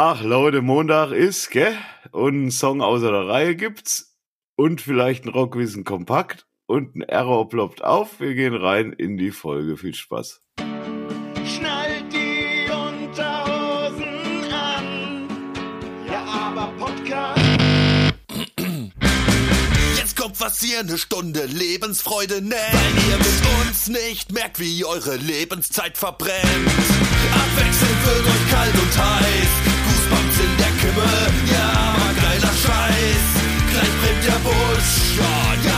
[0.00, 1.76] Ach Leute, Montag ist, gell?
[2.12, 4.16] Und ein Song außer der Reihe gibt's.
[4.54, 6.46] Und vielleicht ein Rockwissen kompakt.
[6.68, 8.20] Und ein Error ploppt auf.
[8.20, 9.76] Wir gehen rein in die Folge.
[9.76, 10.40] Viel Spaß.
[11.44, 15.28] Schnallt die Unterhosen an.
[16.06, 17.42] Ja, aber Podcast.
[19.96, 22.54] Jetzt kommt was ihr eine Stunde Lebensfreude nennt.
[22.54, 26.44] Weil ihr mit uns nicht merkt, wie eure Lebenszeit verbrennt.
[27.32, 29.67] Abwechselnd wird euch kalt und heiß.
[30.88, 31.02] Kimme.
[31.52, 33.26] Ja, aber geiler Scheiß.
[33.70, 34.92] Gleich brennt der Busch.
[35.18, 35.77] Ja, ja,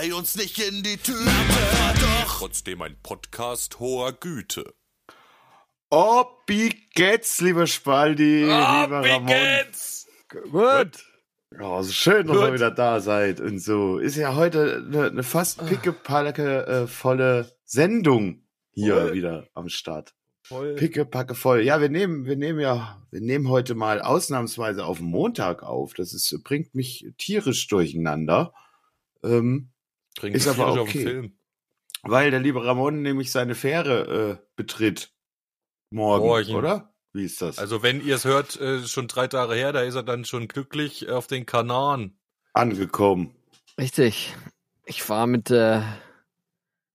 [0.00, 1.24] bei uns nicht in die Tüte.
[1.24, 4.74] Doch trotzdem ein Podcast hoher Güte.
[5.90, 9.32] Oh, wie geht's, lieber Spaldi, lieber Ramon?
[10.52, 11.04] Gut.
[11.58, 13.98] Ja, so schön, dass ihr wieder da seid und so.
[13.98, 19.14] Ist ja heute eine, eine fast pickepacke äh, volle Sendung hier Voll.
[19.14, 20.14] wieder am Start.
[20.42, 20.76] Voll.
[20.76, 21.62] Pickepacke voll.
[21.62, 25.94] Ja, wir nehmen, wir nehmen ja, wir nehmen heute mal ausnahmsweise auf Montag auf.
[25.94, 28.54] Das ist, bringt mich tierisch durcheinander.
[29.24, 29.70] Ähm,
[30.14, 31.32] Trinken Ist aber okay.
[32.02, 35.12] weil der liebe Ramon nämlich seine Fähre äh, betritt.
[35.90, 36.54] Morgen, Morgen.
[36.54, 36.92] oder?
[37.12, 37.58] Wie ist das?
[37.58, 40.46] Also wenn ihr es hört, äh, schon drei Tage her, da ist er dann schon
[40.48, 42.18] glücklich auf den Kanaren.
[42.52, 43.34] angekommen.
[43.78, 44.34] Richtig.
[44.84, 45.80] Ich fahre mit, äh,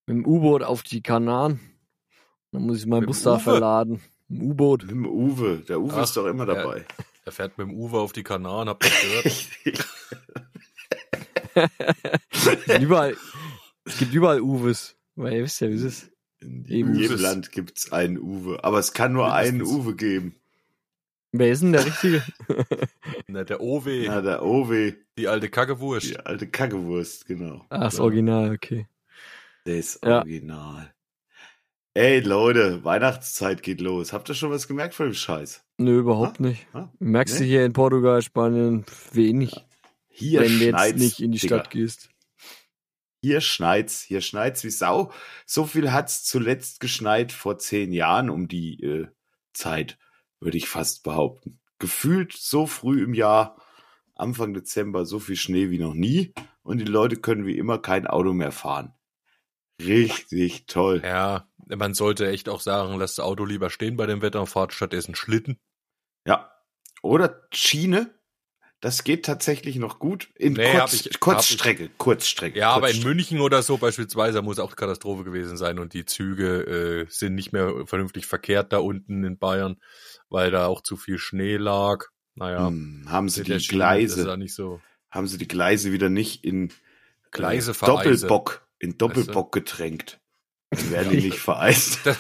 [0.06, 1.60] mit dem U-Boot auf die Kanaren.
[2.52, 4.02] Dann muss ich meinen Bus da verladen.
[4.30, 4.84] Im U-Boot.
[4.84, 5.58] Mit dem Uwe.
[5.68, 6.86] Der Uwe Ach, ist doch immer dabei.
[7.26, 8.92] Er fährt mit dem Uwe auf die Kanaren, habt ihr
[9.24, 9.88] gehört?
[11.56, 13.16] Es gibt überall,
[13.86, 14.96] es gibt überall Uwes.
[15.16, 16.12] Weil ihr wisst ja, wie es ist.
[16.42, 17.22] In jedem Uwes.
[17.22, 18.64] Land gibt's einen Uwe.
[18.64, 19.80] Aber es kann nur einen Mindestens.
[19.86, 20.36] Uwe geben.
[21.32, 22.24] Wer ist denn der Richtige?
[23.28, 24.96] Na, der Owe, Na, der Owe.
[25.18, 26.10] die alte Kackewurst.
[26.12, 27.66] Die alte Kackewurst, genau.
[27.70, 28.04] Ah, das Ja.
[28.04, 28.86] Original, okay.
[29.66, 30.20] Das Ja.
[30.20, 30.94] Original.
[31.96, 34.14] Ey, Leute, Weihnachtszeit geht los.
[34.14, 35.64] Habt ihr schon was gemerkt von dem Scheiß?
[35.78, 36.68] Nö, überhaupt nicht.
[36.74, 37.50] Ah, Merkst du nee?
[37.50, 39.56] hier in Portugal, Spanien wenig,
[40.16, 41.58] Hier wenn du jetzt schneit's, nicht in die Digga.
[41.58, 42.10] Stadt gehst.
[43.22, 45.12] Hier schneit's, hier schneit's wie Sau.
[45.46, 49.08] So viel hat's zuletzt geschneit vor zehn Jahren um die äh,
[49.54, 49.98] Zeit,
[50.40, 51.60] würde ich fast behaupten.
[51.80, 53.60] Gefühlt so früh im Jahr,
[54.14, 56.34] Anfang Dezember, so viel Schnee wie noch nie.
[56.62, 58.94] Und die Leute können wie immer kein Auto mehr fahren.
[59.82, 61.02] Richtig toll.
[61.04, 64.48] Ja, man sollte echt auch sagen, lasst das Auto lieber stehen bei dem Wetter und
[64.48, 65.60] fahrt stattdessen Schlitten.
[66.28, 66.52] Ja.
[67.02, 68.14] Oder Schiene.
[68.84, 70.28] Das geht tatsächlich noch gut.
[70.36, 72.60] In Nee, Kurz, ich- Kurzstrecke, Kurzstrecke.
[72.60, 73.16] Ja, aber in Kurzstrecke.
[73.16, 77.54] München oder so beispielsweise muss auch Katastrophe gewesen sein und die Züge äh, sind nicht
[77.54, 79.78] mehr vernünftig verkehrt da unten in Bayern,
[80.28, 82.08] weil da auch zu viel Schnee lag.
[82.36, 84.82] Naja, Hm, haben sie die Schiene, Das Gleise, so.
[85.10, 86.74] haben sie die Gleise wieder nicht in
[87.32, 87.86] Gleise äh.
[87.86, 90.20] Doppelbock, in Doppelbock getränkt.
[90.72, 92.00] Dann werden die nicht vereist.
[92.04, 92.18] Das,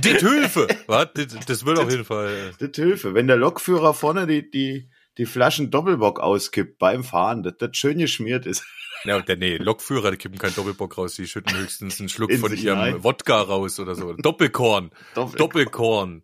[0.00, 0.66] dit Hilfe!
[0.88, 1.12] Was?
[1.12, 2.52] Dit, das wird auf jeden Fall.
[2.58, 3.14] Das Hilfe.
[3.14, 4.88] Wenn der Lokführer vorne die, die,
[5.18, 8.64] die Flaschen Doppelbock auskippt beim Fahren, dass das schön geschmiert ist.
[9.04, 12.40] Ja, der, nee, Lokführer, die kippen keinen Doppelbock raus, die schütten höchstens einen Schluck In
[12.40, 13.04] von ihrem hinein.
[13.04, 14.12] Wodka raus oder so.
[14.14, 14.90] Doppelkorn.
[15.14, 15.38] Doppelbock.
[15.38, 16.22] Doppelkorn.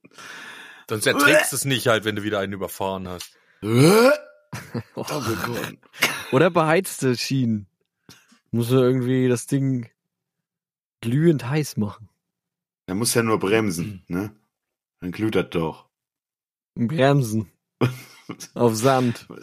[0.88, 3.36] Sonst erträgst du es nicht halt, wenn du wieder einen überfahren hast.
[4.94, 5.78] Doppelkorn.
[6.32, 7.66] Oder beheizte Schienen.
[8.50, 9.88] Muss er irgendwie das Ding
[11.00, 12.08] glühend heiß machen.
[12.86, 14.34] Er muss ja nur bremsen, ne?
[15.00, 15.88] Dann glüht das doch.
[16.74, 17.50] Bremsen.
[18.54, 19.26] Auf Sand.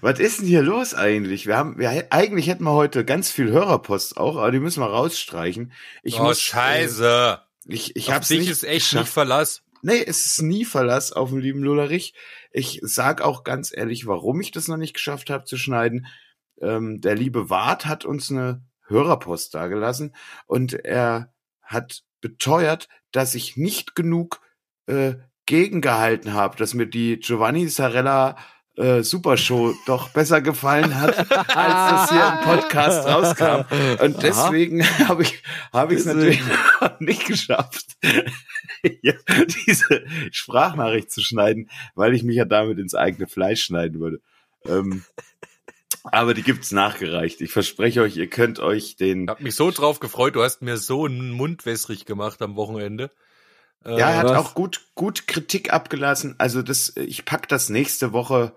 [0.00, 1.46] Was ist denn hier los eigentlich?
[1.46, 4.88] Wir haben, wir, eigentlich hätten wir heute ganz viel Hörerpost auch, aber die müssen wir
[4.88, 5.72] rausstreichen.
[6.02, 7.40] Ich oh, muss, äh, scheiße.
[7.66, 9.62] ich, ich Auf hab's dich nicht ist echt nicht Verlass.
[9.82, 12.14] Nee, es ist nie Verlass auf den lieben Lullerich.
[12.52, 16.06] Ich sag auch ganz ehrlich, warum ich das noch nicht geschafft habe zu schneiden.
[16.60, 20.14] Ähm, der liebe Wart hat uns eine Hörerpost dagelassen
[20.46, 21.32] und er
[21.62, 24.40] hat beteuert, dass ich nicht genug
[24.86, 25.14] äh,
[25.50, 28.36] gegengehalten habe, dass mir die Giovanni Sarella
[28.76, 33.64] äh, Supershow doch besser gefallen hat, als das hier im Podcast rauskam.
[34.00, 35.42] Und deswegen habe ich
[35.72, 36.40] habe ich es natürlich
[37.00, 37.84] nicht geschafft,
[39.66, 44.20] diese Sprachnachricht zu schneiden, weil ich mich ja damit ins eigene Fleisch schneiden würde.
[44.66, 45.02] Ähm,
[46.04, 47.40] aber die gibt's nachgereicht.
[47.40, 49.24] Ich verspreche euch, ihr könnt euch den.
[49.24, 52.54] Ich hab mich so drauf gefreut, du hast mir so einen Mund wässrig gemacht am
[52.54, 53.10] Wochenende.
[53.84, 54.38] Äh, Ja, er hat was?
[54.38, 56.34] auch gut, gut Kritik abgelassen.
[56.38, 58.54] Also das, ich pack das nächste Woche,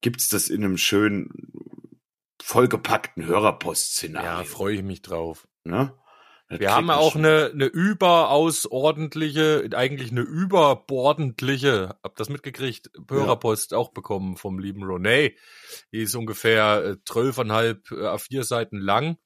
[0.00, 1.30] gibt's das in einem schönen
[2.42, 4.28] vollgepackten Hörerpost-Szenario.
[4.28, 5.46] Ja, freue ich mich drauf.
[5.64, 5.92] ne?
[6.50, 13.74] Das Wir haben auch eine, eine überaus ordentliche, eigentlich eine überbordentliche, hab das mitgekriegt, Hörerpost
[13.74, 15.36] auch bekommen vom lieben Ronay.
[15.92, 19.18] Die ist ungefähr äh, 12,5 äh, A4 Seiten lang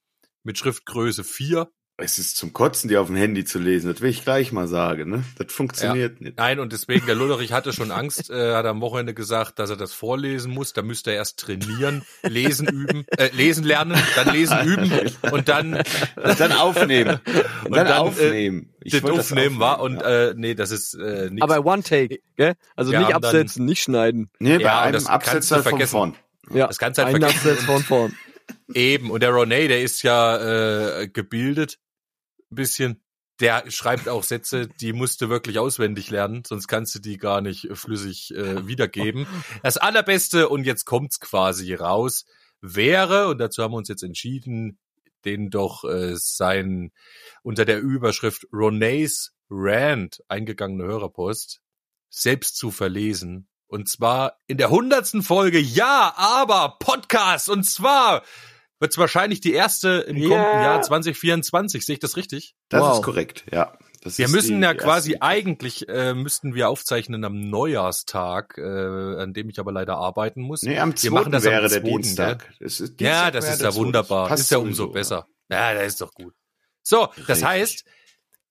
[0.43, 1.71] mit Schriftgröße 4.
[2.03, 3.93] Es ist zum Kotzen, die auf dem Handy zu lesen.
[3.93, 5.25] Das will ich gleich mal sagen, ne?
[5.39, 6.37] Das funktioniert nicht.
[6.37, 9.77] Nein, und deswegen, der Lullerich hatte schon Angst, äh, hat am Wochenende gesagt, dass er
[9.77, 10.73] das vorlesen muss.
[10.73, 14.91] Da müsste er erst trainieren, lesen üben, äh, lesen lernen, dann lesen üben
[15.31, 17.21] und dann Und dann aufnehmen.
[17.65, 18.69] Und dann, dann, äh, aufnehmen.
[18.83, 19.81] Ich das wollte das aufnehmen war.
[19.81, 20.29] Und ja.
[20.31, 21.43] äh, nee, das ist äh, nichts.
[21.43, 22.55] Aber One Take, gell?
[22.75, 24.31] Also Wir nicht haben dann- absetzen, nicht schneiden.
[24.41, 25.91] nee, bei ja, und einem das kannst Absatz du halt von vergessen.
[25.93, 26.17] vorn.
[26.53, 27.49] Ja, Das kannst du halt ein vergessen.
[27.51, 28.17] Absatz von vorn.
[28.75, 31.79] Eben, und der Ronay, der ist ja äh, gebildet,
[32.53, 33.03] ein bisschen.
[33.41, 37.41] Der schreibt auch Sätze, die musst du wirklich auswendig lernen, sonst kannst du die gar
[37.41, 39.27] nicht flüssig äh, wiedergeben.
[39.63, 42.27] Das allerbeste, und jetzt kommt's quasi raus,
[42.61, 44.79] wäre, und dazu haben wir uns jetzt entschieden,
[45.25, 46.93] den doch äh, sein
[47.43, 51.61] unter der Überschrift Ronays Rant eingegangene Hörerpost
[52.11, 53.49] selbst zu verlesen.
[53.67, 57.49] Und zwar in der hundertsten Folge, ja, aber Podcast.
[57.49, 58.23] Und zwar
[58.83, 60.29] wird's wahrscheinlich die erste im Ja.
[60.29, 61.87] kommenden Jahr 2024.
[61.87, 62.55] Sehe ich das richtig?
[62.69, 62.97] Das Wow.
[62.97, 63.73] ist korrekt, ja.
[64.03, 68.63] Das Wir müssen die ja quasi erste- eigentlich, äh, müssten wir aufzeichnen am Neujahrstag, äh,
[68.63, 70.63] an dem ich aber leider arbeiten muss.
[70.63, 71.11] Nee, am wir 2.
[71.11, 72.53] machen das am wäre der 2., Dienstag.
[72.59, 73.79] Es ist ja, Dienstag das ist der ja 2..
[73.81, 74.29] wunderbar.
[74.29, 75.27] Passt ist ja umso besser.
[75.49, 76.35] Ja, das ist doch gut.
[76.83, 77.45] So, das Richtig.
[77.47, 77.85] heißt,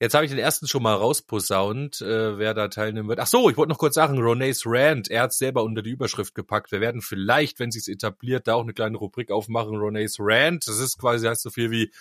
[0.02, 3.20] jetzt habe ich den ersten schon mal rausposaunt, äh, wer da teilnehmen wird.
[3.20, 6.34] Ach so, ich wollte noch kurz sagen, Ronays Rant, er hat selber unter die Überschrift
[6.34, 6.72] gepackt.
[6.72, 10.68] Wir werden vielleicht, wenn sich's etabliert, da auch eine kleine Rubrik aufmachen, Ronays Rant.
[10.68, 11.92] Das ist quasi, heißt so viel wie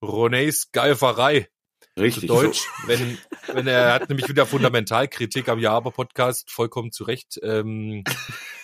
[0.00, 1.48] Ronays Geiferei
[1.96, 2.28] zu Richtig.
[2.28, 2.68] Deutsch.
[2.86, 3.18] Wenn,
[3.52, 7.40] wenn er hat nämlich wieder Fundamentalkritik am Ja-Aber-Podcast, vollkommen zu Recht.
[7.42, 8.04] Ähm,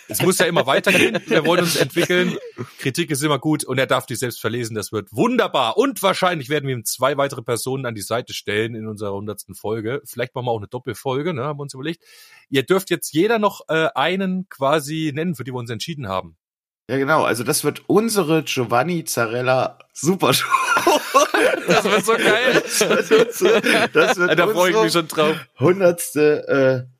[0.07, 1.19] es muss ja immer weitergehen.
[1.27, 2.37] Wir wollen uns entwickeln.
[2.79, 4.75] Kritik ist immer gut und er darf die selbst verlesen.
[4.75, 5.77] Das wird wunderbar.
[5.77, 9.55] Und wahrscheinlich werden wir ihm zwei weitere Personen an die Seite stellen in unserer hundertsten
[9.55, 10.01] Folge.
[10.05, 12.03] Vielleicht machen wir auch eine Doppelfolge, ne, haben wir uns überlegt.
[12.49, 16.37] Ihr dürft jetzt jeder noch äh, einen quasi nennen, für die wir uns entschieden haben.
[16.89, 17.23] Ja, genau.
[17.23, 20.47] Also das wird unsere Giovanni Zarella Super Show.
[21.65, 22.61] Das wird so geil.
[22.61, 25.37] Das wird, das wird Da freue ich mich schon drauf.
[25.59, 26.92] hundertste äh,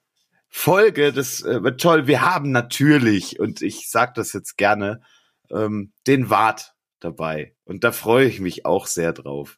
[0.55, 1.11] Folge.
[1.11, 2.05] Das äh, wird toll.
[2.05, 5.01] Wir haben natürlich, und ich sag das jetzt gerne,
[5.49, 7.55] ähm, den Wart dabei.
[7.65, 9.57] Und da freue ich mich auch sehr drauf.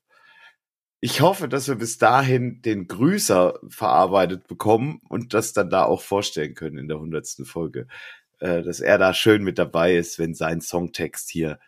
[1.01, 6.01] Ich hoffe, dass wir bis dahin den Grüßer verarbeitet bekommen und das dann da auch
[6.01, 7.87] vorstellen können in der hundertsten Folge.
[8.39, 11.59] Äh, dass er da schön mit dabei ist, wenn sein Songtext hier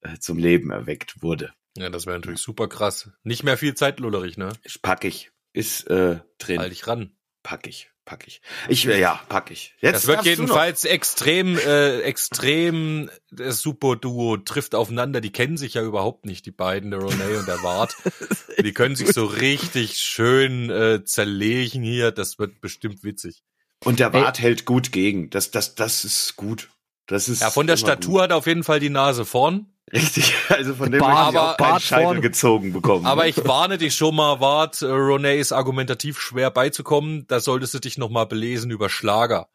[0.00, 1.52] äh, zum Leben erweckt wurde.
[1.78, 3.10] Ja, das wäre natürlich super krass.
[3.22, 4.52] Nicht mehr viel Zeit, Lullerich, ne?
[4.82, 5.30] Pack ich.
[5.52, 6.58] Ist äh, drin.
[6.58, 7.16] Halt dich ran.
[7.44, 8.40] Pack ich, pack ich.
[8.68, 9.74] Ich äh, ja, pack ich.
[9.80, 10.38] Jetzt Das wird darfst du noch.
[10.38, 15.20] jedenfalls extrem, äh, extrem, das Super-Duo trifft aufeinander.
[15.20, 17.96] Die kennen sich ja überhaupt nicht, die beiden, der Ronay und der Wart.
[18.62, 22.12] Die können sich so richtig schön äh, zerlegen hier.
[22.12, 23.42] Das wird bestimmt witzig.
[23.84, 25.28] Und der Bart hält gut gegen.
[25.30, 26.70] Das, das, das ist gut.
[27.06, 29.73] Das ist Ja, von der Statur hat er auf jeden Fall die Nase vorn.
[29.92, 30.34] Richtig.
[30.48, 33.06] Also von dem Bart- möchte ich auch Bart Scheitel gezogen bekommen.
[33.06, 37.26] Aber ich warne dich schon mal, Wart, äh, Ronay ist argumentativ schwer beizukommen.
[37.28, 39.48] Da solltest du dich noch mal belesen über Schlager.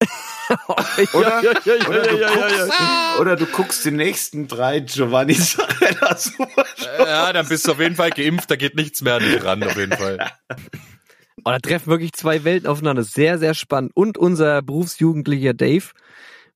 [1.14, 1.42] Oder?
[1.42, 5.62] ja, ja, ja, oder, du guckst, oder du guckst die nächsten drei Giovanni Show.
[6.98, 9.62] Ja, dann bist du auf jeden Fall geimpft, da geht nichts mehr an dich ran,
[9.62, 10.30] auf jeden Fall.
[11.44, 13.02] Oh, da treffen wirklich zwei Welten aufeinander.
[13.04, 13.92] Sehr, sehr spannend.
[13.94, 15.86] Und unser berufsjugendlicher Dave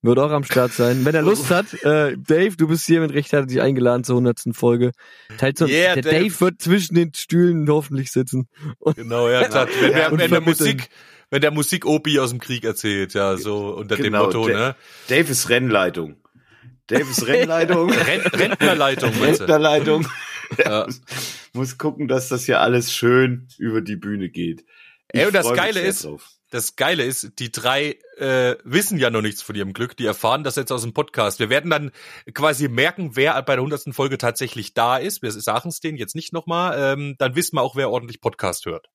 [0.03, 1.05] wird auch am Start sein.
[1.05, 4.93] Wenn er Lust hat, äh, Dave, du bist hiermit recht herzlich eingeladen zur hundertsten Folge.
[5.39, 6.25] Teilt so, Yeah, der Dave.
[6.25, 6.41] Dave.
[6.41, 8.49] wird zwischen den Stühlen hoffentlich sitzen.
[8.79, 9.67] Und Genau, ja, klar.
[9.81, 10.41] Wenn, Ja, der, und wenn der.
[10.41, 10.89] Musik,
[11.31, 14.77] wenn der Musik-Opi aus dem Krieg erzählt, ja, so unter dem Genau, Motto, der- ne?
[15.09, 16.17] Dave ist Rennleitung.
[16.87, 17.91] Dave ist Rennleitung.
[17.91, 19.11] Ren Rentnerleitung?
[19.21, 20.07] Rentnerleitung.
[20.65, 20.87] Ja.
[21.53, 24.61] Muss gucken, dass das hier alles schön über die Bühne geht.
[25.13, 26.29] Ich Ey, und das Geile ist, drauf.
[26.51, 30.45] Das Geile ist, die drei äh, wissen ja noch nichts von ihrem Glück, die erfahren
[30.45, 31.41] das jetzt aus dem Podcast.
[31.41, 31.91] Wir werden dann
[32.35, 35.23] quasi merken, wer bei der hundertsten Folge tatsächlich da ist.
[35.23, 36.77] Wir sagen es denen jetzt nicht nochmal.
[36.79, 38.89] Ähm, dann wissen wir auch, wer ordentlich Podcast hört.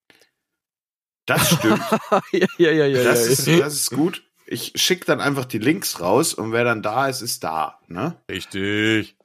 [1.26, 1.82] Das stimmt.
[2.32, 3.04] ja, ja, ja, ja.
[3.04, 3.32] Das ja.
[3.32, 4.24] ist, das ist gut.
[4.46, 7.80] Ich schicke dann einfach die Links raus und wer dann da ist, ist da.
[7.88, 8.18] Ne?
[8.30, 9.18] Richtig.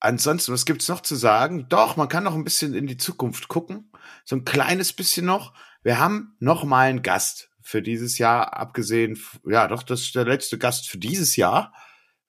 [0.00, 1.66] Ansonsten, was gibt's noch zu sagen?
[1.68, 3.90] Doch, man kann noch ein bisschen in die Zukunft gucken.
[4.24, 5.54] So ein kleines bisschen noch.
[5.82, 10.24] Wir haben noch mal einen Gast für dieses Jahr, abgesehen, ja, doch, das ist der
[10.24, 11.72] letzte Gast für dieses Jahr.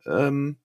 [0.06, 0.58] Ähm,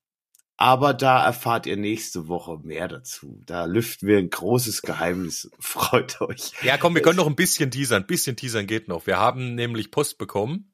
[0.56, 3.42] aber da erfahrt ihr nächste Woche mehr dazu.
[3.46, 5.50] Da lüften wir ein großes Geheimnis.
[5.58, 6.52] Freut euch.
[6.62, 8.02] Ja, komm, wir können noch ein bisschen teasern.
[8.02, 9.06] Ein bisschen teasern geht noch.
[9.06, 10.70] Wir haben nämlich Post bekommen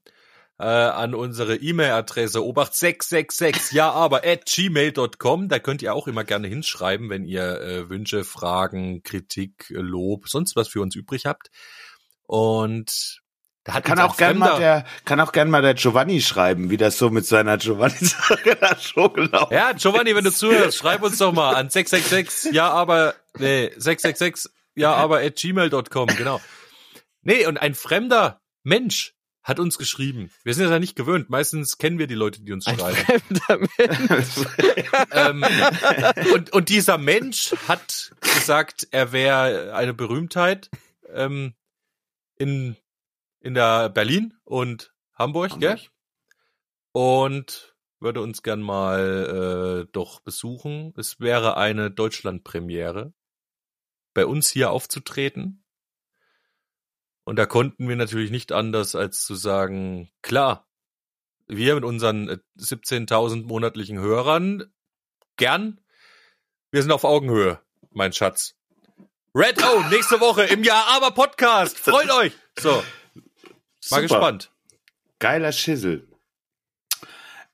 [0.59, 5.49] äh, an unsere E-Mail-Adresse obacht666 ja aber at gmail.com.
[5.49, 10.57] Da könnt ihr auch immer gerne hinschreiben, wenn ihr äh, Wünsche, Fragen, Kritik, Lob, sonst
[10.57, 11.51] was für uns übrig habt.
[12.23, 13.23] Und
[13.67, 16.77] Kann uns ein auch gern mal der, kann auch gern mal der Giovanni schreiben, wie
[16.77, 21.19] das so mit seiner Giovanni-Sache da schon gelaufen Ja, Giovanni, wenn du zuhörst, schreib uns
[21.19, 26.41] doch mal an 666, ja, aber, nee, 666, ja, aber at gmail.com, genau.
[27.23, 30.31] Nee, und ein fremder Mensch hat uns geschrieben.
[30.43, 31.31] Wir sind das ja nicht gewöhnt.
[31.31, 32.97] Meistens kennen wir die Leute, die uns Ein schreiben.
[32.97, 34.29] fremder Mensch.
[35.13, 35.45] ähm,
[36.35, 40.69] und, und dieser Mensch hat gesagt, er wäre eine Berühmtheit
[41.15, 41.55] ähm,
[42.37, 42.77] in,
[43.47, 45.77] in der Berlin und Hamburg, gell?
[45.77, 45.91] Hamburg.
[46.91, 50.93] Und würde uns gern mal äh, doch besuchen.
[50.97, 53.15] Es wäre eine Deutschlandpremiere,
[54.15, 55.65] bei uns hier aufzutreten.
[57.25, 60.69] Und da konnten wir natürlich nicht anders, als zu sagen, klar,
[61.47, 64.73] wir mit unseren äh, 17.000 monatlichen Hörern,
[65.37, 65.81] gern,
[66.73, 67.61] wir sind auf Augenhöhe,
[67.91, 68.57] mein Schatz.
[69.37, 71.79] Red O, nächste Woche im Jahr aber Podcast.
[71.79, 72.33] Freut euch.
[72.59, 72.83] So,
[73.91, 74.15] mal Super.
[74.15, 74.51] gespannt.
[75.19, 76.09] Geiler Schissel.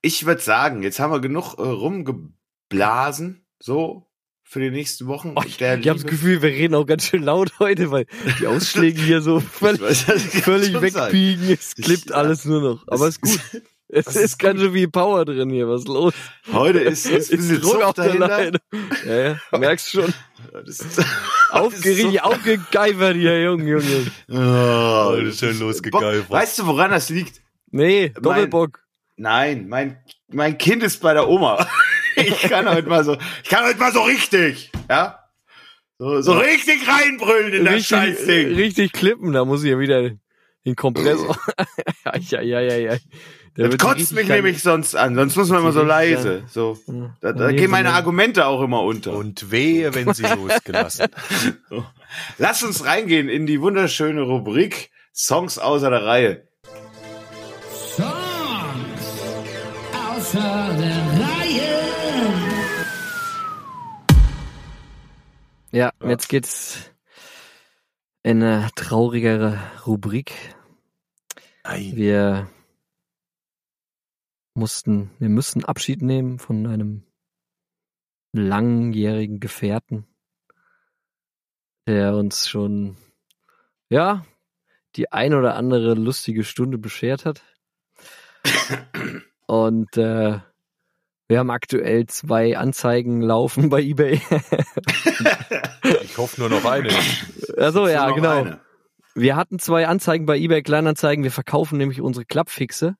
[0.00, 4.08] Ich würde sagen, jetzt haben wir genug äh, rumgeblasen, so,
[4.42, 5.34] für die nächsten Wochen.
[5.36, 8.06] Oh, ich Der ich habe das Gefühl, wir reden auch ganz schön laut heute, weil
[8.40, 11.04] die Ausschläge hier so völlig, Ich weiß, völlig schon sein.
[11.12, 11.48] wegbiegen.
[11.50, 12.16] Es Ich- klippt ja.
[12.16, 12.84] alles nur noch.
[12.88, 13.38] Aber ist gut.
[13.94, 15.68] Es ist, ist ganz schön viel Power drin hier.
[15.68, 16.14] Was ist los?
[16.50, 18.26] Heute ist, ist ein bisschen Druck auf der dahinter.
[18.28, 18.58] Leine.
[19.04, 20.14] Ja, ja, merkst schon.
[21.60, 24.10] Das Aufgeregt, so- aufgegeifert hier, Junge, Junge.
[24.30, 26.30] Oh, schön losgegeifert.
[26.30, 27.40] Weißt du, woran das liegt?
[27.70, 28.80] Nee, Doppelbock.
[29.16, 31.66] Nein, mein, mein Kind ist bei der Oma.
[32.14, 35.18] Ich kann heute mal so, ich kann heute mal so richtig, ja?
[35.98, 38.54] So, so richtig reinbrüllen in das Richtig, Scheißding.
[38.54, 40.10] richtig klippen, da muss ich ja wieder
[40.66, 41.34] den Kompressor.
[42.04, 42.96] ja, ja, ja, ja, ja.
[43.56, 46.44] Der Das kotzt mich nämlich sonst an, sonst muss man immer so leise.
[46.48, 46.78] So,
[47.20, 49.12] da, da nee, gehen so meine eine- Argumente auch immer unter.
[49.12, 51.08] Und wehe, wenn sie losgelassen.
[52.38, 56.48] Lass uns reingehen in die wunderschöne Rubrik Songs außer der Reihe.
[57.94, 58.08] Songs
[59.92, 61.78] außer der Reihe.
[65.72, 66.90] Ja, jetzt geht's
[68.22, 70.32] in eine traurigere Rubrik.
[71.92, 72.48] Wir
[74.54, 77.04] mussten, wir müssen Abschied nehmen von einem
[78.32, 80.06] langjährigen Gefährten,
[81.86, 82.96] der uns schon,
[83.88, 84.24] ja,
[84.96, 87.42] die ein oder andere lustige Stunde beschert hat.
[89.46, 90.40] Und äh,
[91.28, 94.20] wir haben aktuell zwei Anzeigen laufen bei eBay.
[96.02, 96.90] Ich hoffe nur noch eine.
[97.56, 98.30] Also ja, genau.
[98.30, 98.60] eine.
[99.14, 101.24] Wir hatten zwei Anzeigen bei eBay Kleinanzeigen.
[101.24, 102.96] Wir verkaufen nämlich unsere Klappfixe.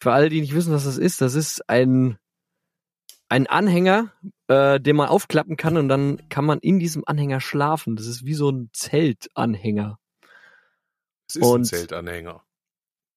[0.00, 2.18] Für alle, die nicht wissen, was das ist, das ist ein,
[3.28, 4.12] ein Anhänger,
[4.48, 7.96] äh, den man aufklappen kann und dann kann man in diesem Anhänger schlafen.
[7.96, 9.98] Das ist wie so ein Zeltanhänger.
[11.28, 12.44] Es ist ein Und- Zeltanhänger.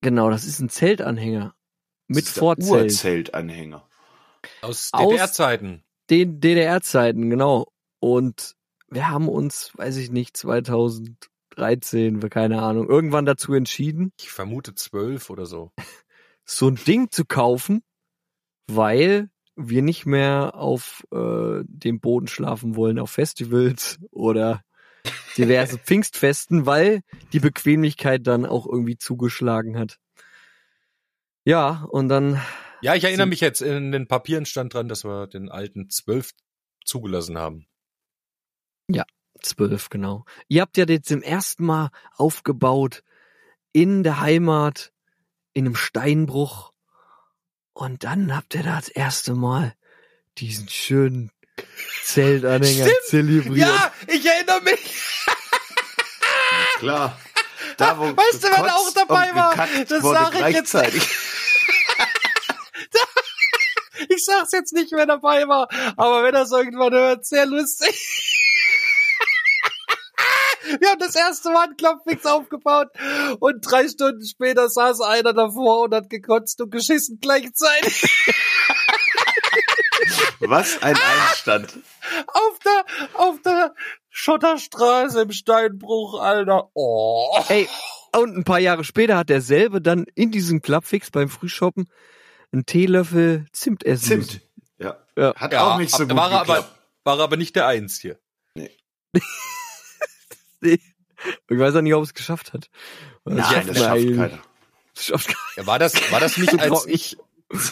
[0.02, 1.56] Genau, das ist ein Zeltanhänger.
[2.08, 2.84] Mit Das ist der Vorzelt.
[2.84, 3.88] Urzeltanhänger.
[4.62, 5.84] Aus Aus- DDR-Zeiten.
[6.10, 7.68] Den DDR-Zeiten, genau.
[8.00, 8.56] Und
[8.90, 15.30] wir haben uns, weiß ich nicht, 2013, keine Ahnung, irgendwann dazu entschieden, Ich vermute zwölf
[15.30, 15.72] oder so.
[16.48, 17.84] so ein Ding zu kaufen,
[18.68, 24.64] weil wir nicht mehr auf äh, dem Boden schlafen wollen, auf Festivals oder
[25.38, 27.02] diverse Pfingstfesten, weil
[27.34, 29.98] die Bequemlichkeit dann auch irgendwie zugeschlagen hat.
[31.44, 32.42] Ja, und dann,
[32.82, 36.32] Ja, ich erinnere mich jetzt, in den Papieren stand dran, dass wir den alten zwölf
[36.86, 37.68] zugelassen haben.
[39.42, 40.26] zwölf, genau.
[40.48, 43.04] Ihr habt ja jetzt zum ersten Mal aufgebaut
[43.72, 44.94] in der Heimat,
[45.58, 46.72] in einem Steinbruch.
[47.74, 49.74] Und dann habt ihr da das erste Mal
[50.38, 51.32] diesen schönen
[52.04, 53.06] Zeltanhänger Stimmt.
[53.08, 53.68] zelebriert.
[53.68, 55.26] Ja, ich erinnere mich.
[56.78, 57.20] Klar.
[57.76, 59.68] Da, wo Weißt du, wer da auch dabei war?
[59.88, 60.74] Das wurde sag ich jetzt.
[64.10, 68.27] Ich sag's jetzt nicht, wer dabei war, aber wenn das irgendwann hört, sehr lustig.
[70.80, 72.88] Wir haben das erste Mal einen Klappfix aufgebaut
[73.40, 78.04] und drei Stunden später saß einer davor und hat gekotzt und geschissen gleichzeitig
[80.40, 81.78] Was ein Einstand.
[82.28, 83.74] auf der, auf der
[84.10, 86.70] Schotterstraße im Steinbruch, Alter.
[86.74, 87.38] Oh.
[87.50, 87.68] Ey,
[88.16, 91.90] und ein paar Jahre später hat derselbe dann in diesem Klappfix beim Frühshoppen
[92.52, 94.42] einen Teelöffel Zimt essen Zimt.
[94.80, 94.98] Ja.
[95.18, 95.36] Ja.
[95.36, 96.80] Hat auch nicht so gut war er aber, geklappt.
[97.04, 98.20] war er aber nicht der Eins hier.
[98.54, 98.72] Nee.
[100.62, 100.80] Ich
[101.50, 102.70] weiß auch nicht, ob es geschafft hat.
[103.26, 104.40] Das Nein, schafft das schafft keiner.
[104.96, 106.90] Schafft Ja, war das, war das nicht, als Trocken.
[106.92, 107.18] ich,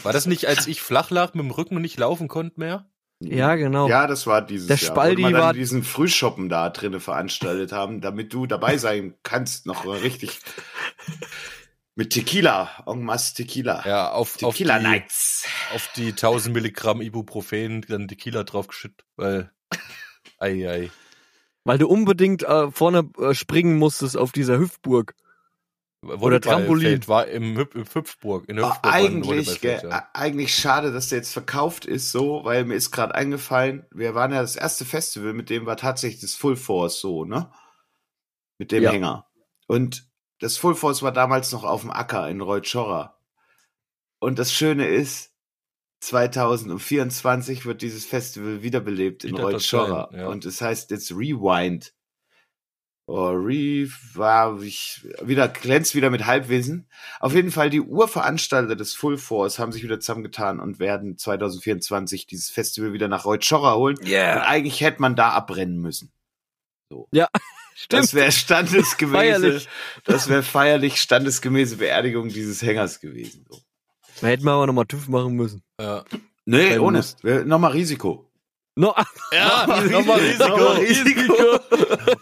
[0.04, 2.90] war das nicht, als ich flach lag mit dem Rücken und nicht laufen konnte mehr?
[3.22, 3.88] Ja, genau.
[3.88, 4.92] Ja, das war dieses Der Jahr.
[4.92, 9.66] Spaldi wo wir war- diesen Frühschoppen da drinnen veranstaltet haben, damit du dabei sein kannst,
[9.66, 10.40] noch richtig
[11.96, 13.84] mit Tequila, en masse Tequila.
[13.88, 15.46] Ja, auf, auf, die, Tequila Nights.
[15.74, 19.50] auf die 1000 Milligramm Ibuprofen dann Tequila draufgeschüttet, weil,
[20.38, 20.92] ei, ei.
[21.66, 25.16] Weil du unbedingt äh, vorne äh, springen musstest auf dieser Hüftburg.
[26.04, 27.08] Oder Trampolin.
[27.08, 28.48] War im, Hüp Hüpfburg.
[28.48, 30.10] In der Oh, Hüpfburg war ein eigentlich, gell, Volleyballfeld, ja.
[30.14, 34.32] eigentlich schade, dass der jetzt verkauft ist, so, weil mir ist gerade eingefallen, wir waren
[34.32, 37.52] ja das erste Festival, mit dem war tatsächlich das Full Force so, ne?
[38.60, 38.92] Mit dem Ja.
[38.92, 39.26] Hänger.
[39.68, 40.08] Und
[40.40, 43.18] das Full Force war damals noch auf dem Acker in Reutschorra.
[44.20, 45.35] Und das Schöne ist,
[46.02, 50.10] 2024 wird dieses Festival wiederbelebt in Wieder Reutschorra.
[50.14, 50.28] ja.
[50.28, 51.94] Und es heißt jetzt Rewind.
[53.08, 56.90] Oh, Re war ich, wieder glänzt wieder mit Halbwissen.
[57.20, 62.26] Auf jeden Fall die Urveranstalter des Full Force haben sich wieder zusammengetan und werden 2024
[62.26, 63.98] dieses Festival wieder nach Reutschorra holen.
[64.38, 66.12] Und eigentlich hätte man da abbrennen müssen.
[67.76, 68.04] Stimmt.
[68.04, 69.70] Das wäre standesgemäße, Feierlich.
[70.06, 73.46] das wäre feierlich standesgemäße Beerdigung dieses Hängers gewesen.
[73.50, 73.60] So.
[74.22, 75.62] Da hätten wir aber nochmal TÜV machen müssen.
[75.80, 76.04] Ja.
[76.46, 77.04] Nee, Kein ohne.
[77.46, 78.30] Nochmal Risiko.
[78.76, 78.94] No,
[79.34, 80.48] Ja, nochmal Risiko.
[80.50, 81.60] Nochmal Risiko.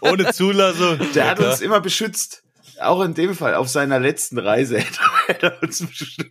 [0.00, 0.98] Ohne Zulassung.
[1.14, 2.42] Der hat Ja, uns immer beschützt.
[2.80, 4.78] Auch in dem Fall, auf seiner letzten Reise
[5.26, 5.84] hätte er uns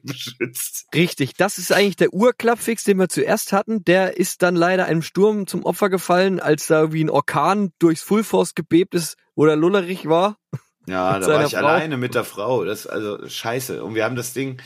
[0.03, 0.87] beschützt.
[0.93, 3.83] Richtig, das ist eigentlich der Urklappfix, den wir zuerst hatten.
[3.85, 8.01] Der ist dann leider einem Sturm zum Opfer gefallen, als da wie ein Orkan durchs
[8.01, 10.37] Full Force gebebt ist, wo der Lullerich war.
[10.87, 11.59] Ja, da war ich Frau.
[11.65, 12.65] alleine mit der Frau.
[12.65, 13.83] Das ist also scheiße.
[13.83, 14.61] Und wir haben das Ding,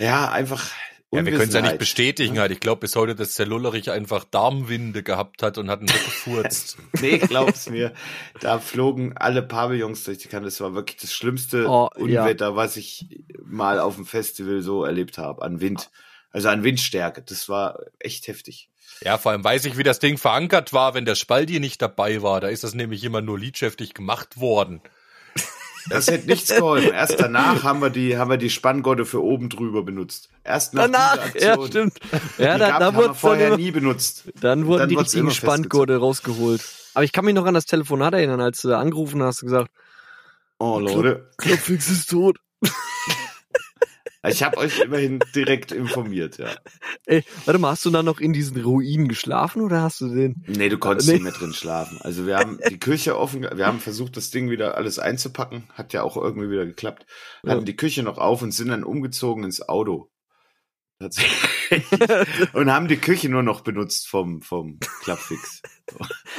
[0.00, 0.70] ja, einfach.
[1.12, 2.50] Ja, wir können es ja nicht bestätigen halt.
[2.50, 6.76] Ich glaube bis heute, dass der Lullerich einfach Darmwinde gehabt hat und hat ihn weggefurzt.
[7.00, 7.92] Nee, glaub's mir.
[8.40, 10.46] Da flogen alle Pavillons durch die Kante.
[10.46, 12.22] Das war wirklich das schlimmste Oh, ja.
[12.22, 13.06] Unwetter, was ich
[13.44, 15.42] mal auf dem Festival so erlebt habe.
[15.42, 15.88] An Wind.
[16.32, 17.22] Also an Windstärke.
[17.22, 18.68] Das war echt heftig.
[19.00, 22.22] ja, vor allem weiß ich, wie das Ding verankert war, wenn der Spaldi nicht dabei
[22.22, 22.40] war.
[22.40, 24.80] Da ist das nämlich immer nur liedschäftig gemacht worden.
[25.90, 26.92] Das hätte nichts geholfen.
[26.92, 30.30] Erst danach haben wir die, haben wir die Spanngurte für oben drüber benutzt.
[30.42, 31.98] Erst nach Danach, ja, stimmt.
[32.38, 34.24] Ja, Die da, gab- da wurde vorher dann, nie benutzt.
[34.40, 36.62] dann wurden dann die richtigen Spanngurte rausgeholt.
[36.94, 39.46] Aber ich kann mich noch an das Telefonat erinnern, als du da angerufen hast, du
[39.46, 39.70] gesagt,
[40.58, 41.28] Oh, Leute.
[41.36, 42.38] Klappfix ist tot.
[44.28, 46.48] Ich habe euch immerhin direkt informiert, ja.
[47.06, 50.42] Ey, warte mal, hast du dann noch in diesen Ruinen geschlafen oder hast du den?
[50.46, 51.14] Nee, du konntest Nee.
[51.14, 51.98] nicht mehr drin schlafen.
[52.00, 55.64] Also wir haben die Küche offen, wir haben versucht, das Ding wieder alles einzupacken.
[55.74, 57.06] Hat ja auch irgendwie wieder geklappt.
[57.46, 57.64] Hatten Ja.
[57.64, 60.10] die Küche noch auf und sind dann umgezogen ins Auto.
[61.00, 61.34] Tatsächlich.
[62.54, 65.60] und haben die Küche nur noch benutzt vom, vom Klappfix.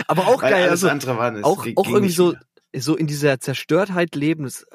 [0.07, 2.41] Aber auch Weil geil, alles also andere war auch, auch irgendwie so, mehr.
[2.81, 4.65] so in dieser Zerstörtheit leben, das,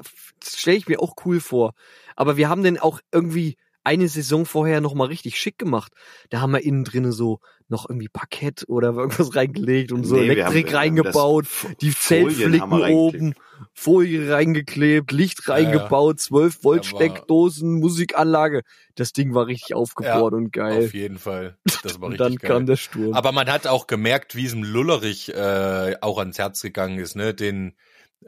[0.40, 1.74] das stelle ich mir auch cool vor.
[2.20, 5.90] Aber wir haben den auch irgendwie eine Saison vorher nochmal richtig schick gemacht.
[6.28, 10.28] Da haben wir innen drinnen so noch irgendwie Parkett oder irgendwas reingelegt und so Nee,
[10.28, 11.46] Elektrik haben reingebaut,
[11.80, 13.34] die Zeltflicken oben,
[13.72, 18.64] Folie reingeklebt, Licht Ja, reingebaut, 12 Volt Da war- Steckdosen, Musikanlage.
[18.96, 20.84] Das Ding war richtig aufgebohrt und geil.
[20.84, 21.56] Auf jeden Fall.
[21.82, 22.50] Das war Und richtig dann geil.
[22.50, 23.14] kam der Sturm.
[23.14, 27.32] Aber man hat auch gemerkt, wie diesem Lullerich äh, auch ans Herz gegangen ist, ne,
[27.32, 27.74] den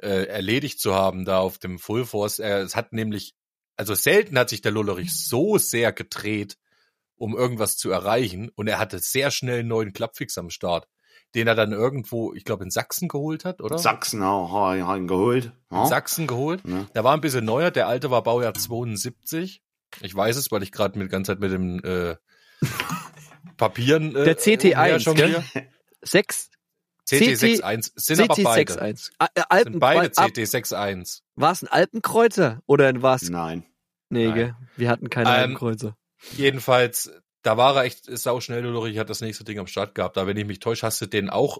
[0.00, 2.38] äh, erledigt zu haben da auf dem Full Force.
[2.38, 3.34] Er, es hat nämlich,
[3.82, 6.56] also selten hat sich der Lullerich so sehr gedreht,
[7.16, 8.48] um irgendwas zu erreichen.
[8.54, 10.86] Und er hatte sehr schnell einen neuen Klappfix am Start,
[11.34, 13.78] den er dann irgendwo, ich glaube, in Sachsen geholt hat, oder?
[13.78, 15.52] Sachsen auch, haben ihn geholt.
[15.70, 15.86] in Ja?
[15.86, 16.62] Sachsen geholt.
[16.64, 16.86] Ja.
[16.94, 19.62] Der war ein bisschen neuer, der alte war Baujahr 72.
[20.00, 22.16] Ich weiß es, weil ich gerade mit ganze Zeit mit dem äh,
[23.56, 25.44] Papieren äh, Der CT1, umherjongliere.
[26.02, 26.50] Sechs,
[27.10, 28.72] CT61 sind aber beide.
[28.72, 29.10] CT61.
[29.18, 31.20] Ah, äh, Alpen, Sind beide Ab- CT61.
[31.34, 33.28] War es ein Alpenkreuzer oder war es?
[33.28, 33.64] Nein.
[34.12, 34.34] Nee, Nein.
[34.34, 34.54] gell?
[34.76, 35.96] Wir hatten keine Ähm, Alpenkreuzer.
[36.36, 37.10] Jedenfalls,
[37.42, 40.18] da war er echt sau schnell durch, hat das nächste Ding am Start gehabt.
[40.18, 41.58] Aber wenn ich mich täusche, hast du den auch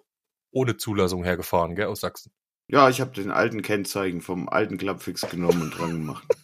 [0.51, 2.31] ohne Zulassung hergefahren, gell, aus Sachsen.
[2.69, 6.25] Ja, ich habe den alten Kennzeichen vom alten Klappfix genommen und dran gemacht.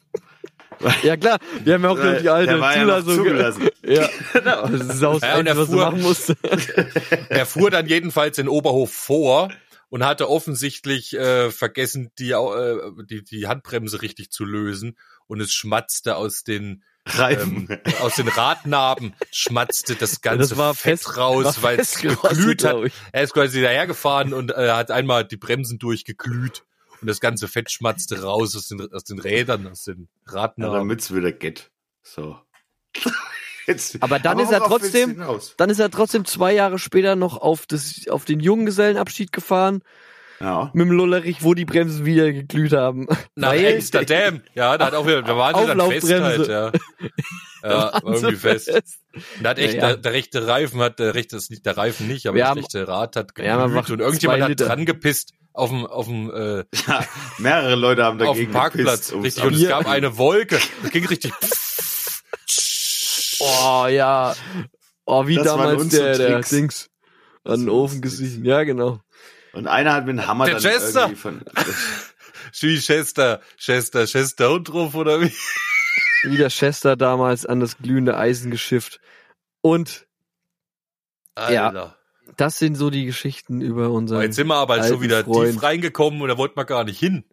[1.03, 3.15] Ja klar, wir haben ja auch die alte der war ja Zulassung.
[3.17, 3.69] zugelassen.
[3.85, 6.33] ja, das ist auch Ja, und er was du fuhr- machen musst.
[7.31, 9.49] Er fuhr dann jedenfalls in Oberhof vor
[9.89, 14.97] und hatte offensichtlich äh, vergessen, die, äh, die, die Handbremse richtig zu lösen.
[15.29, 17.69] Und es schmatzte aus den Reifen.
[17.71, 22.65] ähm, aus den Radnaben schmatzte das ganze das war Fett fest raus, weil es geglüht
[22.65, 22.77] hat.
[23.13, 26.65] Er ist quasi dahergefahren und äh, hat einmal die Bremsen durchgeglüht
[27.01, 30.75] und das ganze Fett schmatzte raus aus den, aus den Rädern, aus den ja, Radnaben.
[30.75, 31.71] damit's wieder geht.
[32.03, 32.39] So.
[33.67, 35.23] Jetzt, Aber dann ist er trotzdem-?
[35.59, 39.83] Dann ist er trotzdem zwei Jahre später noch auf, das, auf den Junggesellenabschied gefahren.
[40.41, 40.71] Ja.
[40.73, 43.07] mit dem Lullerich, wo die Bremsen wieder geglüht haben.
[43.35, 44.43] Nach Weil- Amsterdam.
[44.55, 46.73] Ja, da hat auch wieder, da waren sie dann fest halt, ja.
[47.63, 48.71] Ja, war irgendwie fest.
[49.43, 49.89] Da hat echt, Naja.
[49.89, 52.87] der, der rechte Reifen hat, der rechte, ist nicht der Reifen nicht, aber das rechte
[52.87, 56.59] Rad hat wir haben geglüht und irgendjemand hat dran gepisst auf dem, auf dem, äh,
[56.87, 57.05] ja.
[57.39, 59.13] Mehrere Leute haben auf dagegen dem Parkplatz.
[59.13, 59.43] Richtig.
[59.43, 60.59] Und es gab eine Wolke.
[60.85, 61.33] Es ging richtig.
[63.41, 64.35] Oh ja.
[65.05, 66.41] Oh, wie Das damals der, der.
[66.41, 66.89] Dings.
[67.45, 68.45] An den Ofen unsere gesicht.
[68.45, 69.01] Ja, genau.
[69.53, 71.01] Und einer hat mit dem Hammer Der dann Chester.
[71.03, 71.43] irgendwie von.
[72.61, 75.33] Wie Chester, Chester, Chester und drauf oder wie?
[76.25, 79.01] Wie der Chester damals an das glühende Eisen geschifft.
[79.61, 80.07] Und
[81.37, 81.67] Ja.
[81.69, 81.97] Alter.
[82.37, 84.23] das sind so die Geschichten über unseren.
[84.23, 85.53] Jetzt sind wir aber alten schon wieder Freund.
[85.53, 87.25] tief reingekommen und da wollten wir gar nicht hin.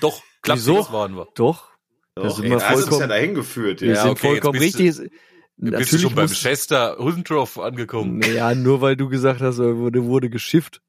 [0.00, 0.92] Doch, klappt Wieso?
[0.92, 1.26] waren wir.
[1.34, 1.70] Doch,
[2.14, 3.80] Doch, Das sind ey, wir das ist vollkommen- ja dahin geführt.
[3.80, 5.10] wir Ja, sind okay, vollkommen bist du- richtig.
[5.56, 8.18] Du bist Natürlich schon beim Chester Hundendorf angekommen.
[8.18, 10.80] Naja, nur weil du gesagt hast, er wurde, wurde geschifft.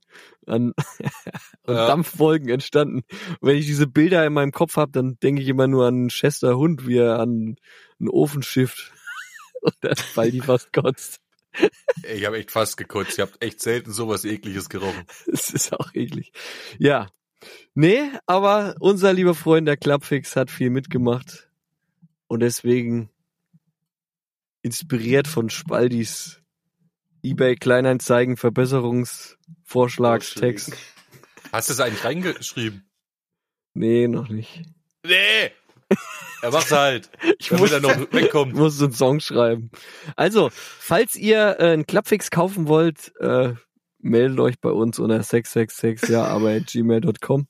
[0.47, 0.73] An,
[1.63, 1.87] und Ja.
[1.87, 3.03] Dampfwolken entstanden.
[3.39, 5.95] Und wenn ich diese Bilder in meinem Kopf habe, dann denke ich immer nur an
[5.95, 7.55] einen Chester Hund, wie er an
[7.99, 8.91] einen Ofen schifft.
[9.61, 11.21] Und dann weil die fast kotzt.
[12.03, 13.13] Ich habe echt fast gekotzt.
[13.13, 15.03] Ich habe echt selten sowas ekliges gerochen.
[15.27, 16.31] Das ist auch eklig.
[16.79, 17.09] Ja.
[17.73, 21.49] Nee, aber unser lieber Freund, der Clubfix, hat viel mitgemacht.
[22.27, 23.09] Und deswegen
[24.61, 26.40] inspiriert von Spaldis
[27.23, 30.73] eBay Kleinanzeigen Verbesserungsvorschlagstext.
[31.51, 32.89] Hast du es eigentlich reingeschrieben?
[33.73, 34.63] Nee, noch nicht.
[35.05, 35.51] Nee!
[36.41, 37.09] Er macht's halt.
[37.39, 38.53] Ich muss, er noch wegkommt.
[38.53, 39.71] muss so einen Song schreiben.
[40.15, 43.53] Also, falls ihr äh, einen Clubfix kaufen wollt, äh,
[43.99, 47.47] meldet euch bei uns unter 666 ja, aber at gmail.com.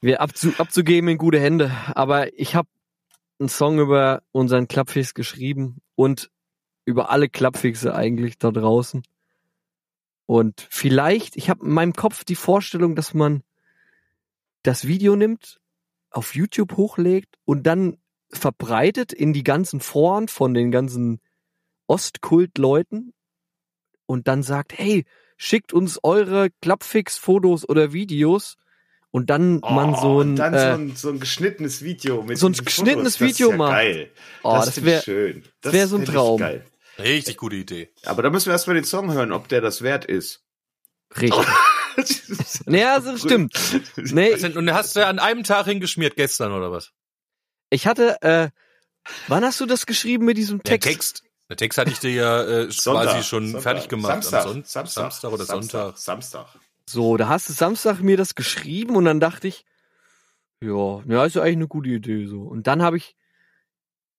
[0.00, 1.70] Wir abzu abzugeben in gute Hände.
[1.94, 2.68] Aber ich habe
[3.38, 6.30] einen Song über unseren Clubfix geschrieben und
[6.88, 9.02] über alle Clubfixe eigentlich da draußen.
[10.24, 13.42] Und vielleicht, ich habe in meinem Kopf die Vorstellung, dass man
[14.62, 15.60] das Video nimmt,
[16.10, 17.98] auf YouTube hochlegt und dann
[18.30, 21.20] verbreitet in die ganzen Foren von den ganzen
[21.86, 23.12] Ostkult-Leuten
[24.06, 25.04] und dann sagt, hey,
[25.36, 28.56] schickt uns eure Clubfix-Fotos oder Videos
[29.10, 32.38] und dann man so Oh, ein, dann äh, so, ein, so ein geschnittenes Video mit
[32.38, 33.34] so ein geschnittenes Fotos.
[33.34, 33.72] Video das ist ja macht.
[33.72, 34.10] Geil.
[34.42, 35.42] oh, das das wäre schön.
[35.60, 36.38] Das wär so ein Traum.
[36.38, 36.64] Geil.
[36.98, 37.90] Richtig gute Idee.
[38.04, 40.42] Aber da müssen wir erstmal den Song hören, ob der das wert ist.
[41.16, 41.46] richtig.
[42.66, 43.54] naja, also das stimmt.
[43.96, 46.92] Nee, Was denn- Und hast du an einem Tag hingeschmiert gestern oder was?
[47.70, 48.48] ich hatte, äh,
[49.26, 50.88] wann hast du das geschrieben mit diesem Der Text?
[50.88, 51.22] Text.
[51.50, 53.62] Der Text hatte ich dir ja äh, Sonntag, quasi schon Sonntag.
[53.62, 54.12] fertig gemacht.
[54.24, 55.98] Samstag, am Son Samstag, Samstag oder Samstag, Sonntag.
[55.98, 56.46] Samstag.
[56.86, 59.64] So, da hast du Samstag mir das geschrieben und dann dachte ich,
[60.62, 62.40] ja, ja, ist ja eigentlich eine gute Idee so.
[62.42, 63.14] Und dann habe ich,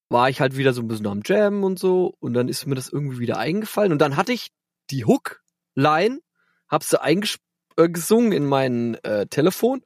[0.10, 2.76] war ich halt wieder so ein bisschen am Jam und so und dann ist mir
[2.76, 4.52] das irgendwie wieder eingefallen und dann hatte ich
[4.89, 6.19] die Hook-Line,
[6.67, 7.45] hab sie eingesungen
[7.78, 9.84] äh, gesungen in mein äh, Telefon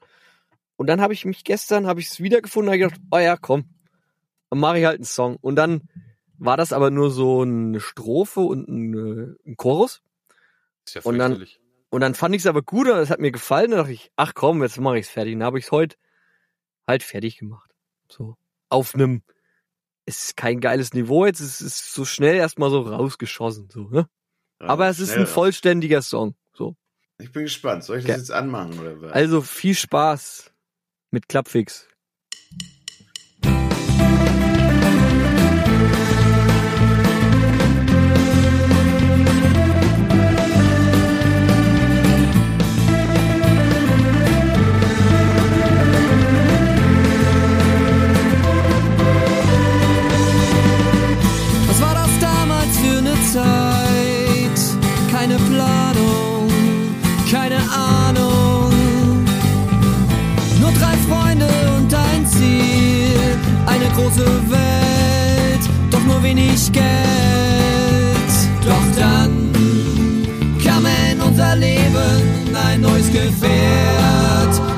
[0.76, 3.66] und dann habe ich mich gestern, habe ich es wiedergefunden und gedacht, oh ja, komm,
[4.50, 5.38] dann mache ich halt einen Song.
[5.38, 5.90] Und dann
[6.38, 10.02] war das aber nur so eine Strophe und ein, äh, ein Chorus.
[10.86, 11.46] Ist ja Und dann-.
[11.90, 13.70] Und dann fand ich es aber gut und es hat mir gefallen.
[13.70, 15.36] Dann dachte ich, ach komm, jetzt mache ich es fertig.
[15.36, 15.96] Dann habe ich es heute
[16.88, 17.70] halt fertig gemacht.
[18.10, 18.36] So.
[18.70, 19.22] Auf einem,
[20.06, 23.70] ist kein geiles Niveau jetzt, es ist so schnell erstmal so rausgeschossen.
[23.72, 24.08] So, ne?
[24.62, 26.36] Ja, Aber es ist ein vollständiger Song.
[26.54, 26.76] So.
[27.20, 27.84] Ich bin gespannt.
[27.84, 28.18] Soll ich das Ja.
[28.18, 29.12] jetzt anmachen oder was?
[29.14, 30.52] Also viel Spaß
[31.12, 31.88] mit Klappfix.
[55.24, 56.50] Keine Planung,
[57.32, 58.74] keine Ahnung.
[60.60, 63.38] Nur drei Freunde und ein Ziel.
[63.66, 66.84] Eine große Welt, doch nur wenig Geld.
[68.66, 69.50] Doch dann
[70.62, 74.73] kam in unser Leben ein neues Gefährt.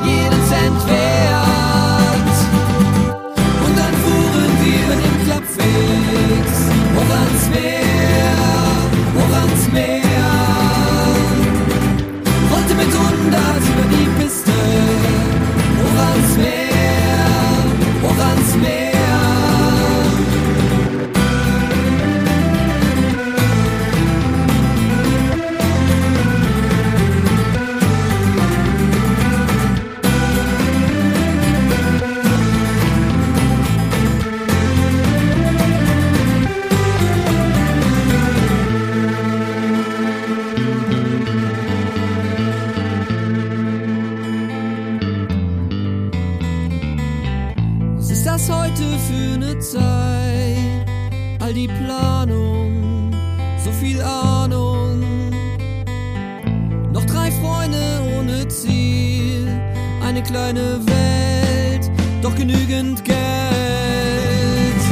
[62.25, 63.17] Doch genügend Geld.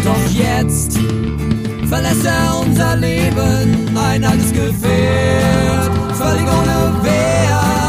[0.04, 1.00] Doch jetzt
[1.90, 7.83] verlässt er unser Leben, ein altes Gefährt, völlig ohne Wert.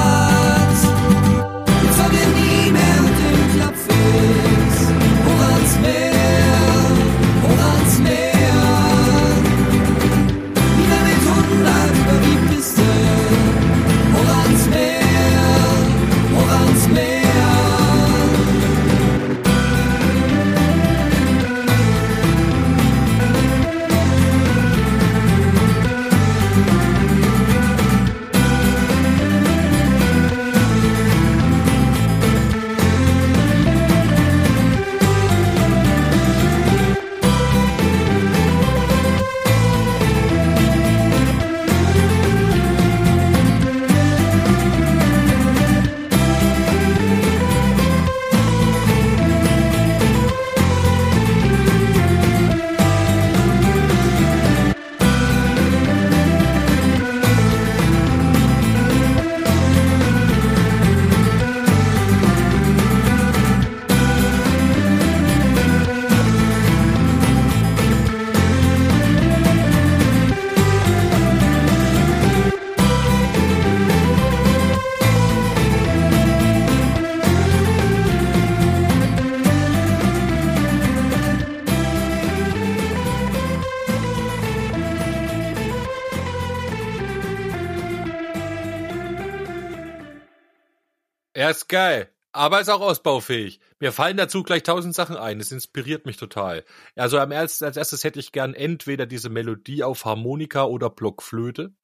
[91.44, 93.60] Er ist geil, aber ist auch ausbaufähig.
[93.78, 95.40] Mir fallen dazu gleich tausend Sachen ein.
[95.40, 96.64] Es inspiriert mich total.
[96.96, 101.74] Also am erst, als erstes hätte ich gern entweder diese Melodie auf Harmonika oder Blockflöte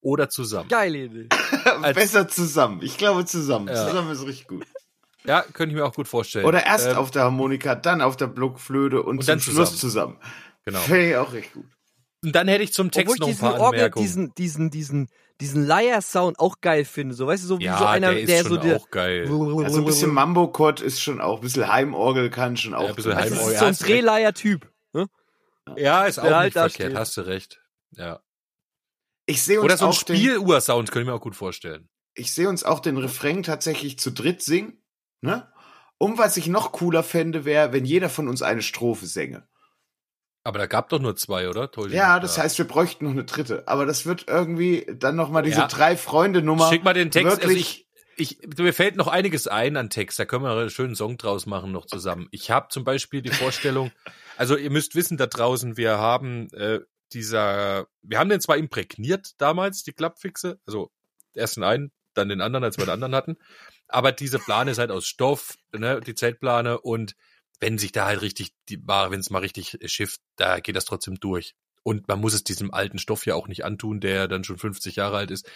[0.00, 0.70] oder zusammen.
[0.70, 1.28] Geile Idee.
[1.82, 2.80] Als- Besser zusammen.
[2.82, 3.68] Ich glaube zusammen.
[3.68, 3.88] Ja.
[3.88, 4.64] Zusammen ist richtig gut.
[5.26, 6.46] Ja, könnte ich mir auch gut vorstellen.
[6.46, 9.76] Oder erst Ähm, auf der Harmonika, dann auf der Blockflöte und, Und zum dann Schluss
[9.76, 10.16] zusammen.
[10.64, 10.78] Genau.
[10.78, 11.66] Finde ich auch richtig gut.
[12.24, 14.02] Und dann hätte ich zum Text Obwohl ich noch ein diesen paar Orgel, Anmerkungen.
[14.06, 15.08] diesen, diesen, diesen,
[15.40, 17.14] diesen Leier-Sound auch geil finde.
[17.14, 18.76] So, weißt du, so wie ja, so einer, der ist der schon so der.
[18.76, 19.22] auch geil.
[19.64, 22.90] Also ein bisschen Mambo-Chord ist schon auch, ein bisschen Heimorgel kann schon auch.
[22.90, 23.54] ein bisschen Also, Heimorgel.
[23.58, 23.88] das ist so ein.
[23.88, 24.70] Drehleier-Typ.
[25.76, 26.96] Ja, ist auch Der halt nicht verkehrt, steht.
[26.98, 27.62] hast du recht.
[27.92, 28.20] Ja.
[29.26, 31.88] Ich sehe uns Oder so ein auch Spieluhr-Sound könnte ich mir auch gut vorstellen.
[32.14, 34.82] ich sehe uns auch den Refrain tatsächlich zu dritt singen,
[35.20, 35.50] ne?
[35.98, 39.46] Und was ich noch cooler fände, wäre, wenn jeder von uns eine Strophe sänge.
[40.42, 41.70] Aber da gab doch nur zwei, oder?
[41.70, 42.42] Täusche ich Ja, das da?
[42.42, 43.64] heißt, wir bräuchten noch eine dritte.
[43.68, 45.66] Aber das wird irgendwie dann noch mal diese Ja.
[45.68, 46.68] drei Freunde Nummer.
[46.70, 47.36] Schick mal den Text.
[47.38, 50.18] Also Wirklich, ich, ich, mir fällt noch einiges ein an Text.
[50.18, 52.28] Da können wir einen schönen Song draus machen noch zusammen.
[52.30, 53.90] Ich habe zum Beispiel die Vorstellung,
[54.38, 56.80] also ihr müsst wissen da draußen, wir haben äh,
[57.12, 60.90] dieser, wir haben den zwar imprägniert damals, die Klappfixe, also
[61.34, 63.36] erst den einen, dann den anderen, als wir den anderen hatten.
[63.88, 67.14] Aber diese Plane ist halt aus Stoff, ne, die Zeltplane und
[67.60, 71.16] wenn sich da halt richtig, die, wenn es mal richtig schifft, da geht das trotzdem
[71.20, 71.54] durch.
[71.82, 74.96] Und man muss es diesem alten Stoff ja auch nicht antun, der dann schon 50
[74.96, 75.48] Jahre alt ist.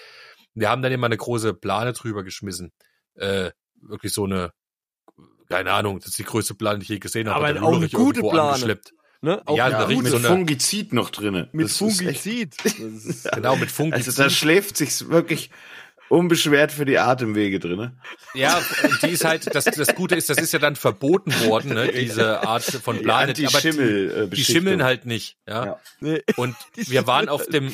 [0.55, 2.73] Wir haben dann immer eine große Plane drüber geschmissen.
[3.15, 4.53] Äh, wirklich so eine,
[5.49, 7.47] keine Ahnung, das ist die größte Plane, die ich je gesehen habe.
[7.47, 8.49] Aber auch eine gute irgendwo Plane.
[8.51, 8.93] angeschleppt.
[9.21, 9.43] Ne?
[9.47, 11.49] Auch Ja, ja, mit so eine- Fungizid noch drinne.
[11.53, 12.65] mit Das ist echt- Fungizid.
[12.79, 14.07] Ist- Genau, mit Fungizid.
[14.09, 15.51] Also da schläft sich's wirklich
[16.09, 17.97] unbeschwert für die Atemwege drinne.
[18.35, 18.61] Ja,
[19.03, 22.47] die ist halt, das, das Gute ist, das ist ja dann verboten worden, ne, diese
[22.47, 23.33] Art von Die Plane.
[23.33, 25.79] aber die, die schimmeln halt nicht, ja.
[26.01, 26.19] Ja.
[26.37, 27.73] Und Die wir waren auf dem,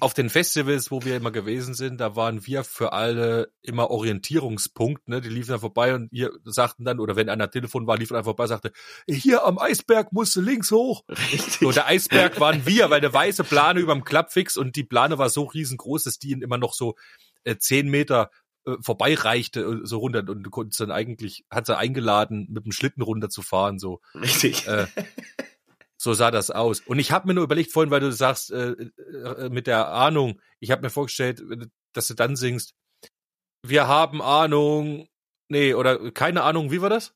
[0.00, 5.08] auf den Festivals, wo wir immer gewesen sind, da waren wir für alle immer Orientierungspunkt,
[5.08, 5.20] ne?
[5.20, 8.24] Die liefen da vorbei und ihr sagten dann, oder wenn einer Telefon war, lief einer
[8.24, 8.72] vorbei, sagte,
[9.08, 11.04] hier am Eisberg musst du links hoch.
[11.08, 11.58] Richtig.
[11.60, 15.30] So, der Eisberg waren wir, weil eine weiße Plane überm Klappfix und die Plane war
[15.30, 16.96] so riesengroß, dass die ihn immer noch so
[17.44, 18.30] äh, zehn Meter
[18.66, 22.72] äh, vorbeireichte, äh, so runter und du konntest dann eigentlich, hat sie eingeladen, mit dem
[22.72, 24.00] Schlitten runterzufahren, so.
[24.14, 24.66] Richtig.
[24.68, 24.86] Äh,
[25.96, 26.80] so sah das aus.
[26.80, 30.40] Und ich habe mir nur überlegt vorhin, weil du sagst, äh, äh, mit der Ahnung,
[30.58, 31.42] ich habe mir vorgestellt,
[31.92, 32.74] dass du dann singst,
[33.64, 35.08] wir haben Ahnung,
[35.48, 37.14] nee, oder keine Ahnung, wie war das?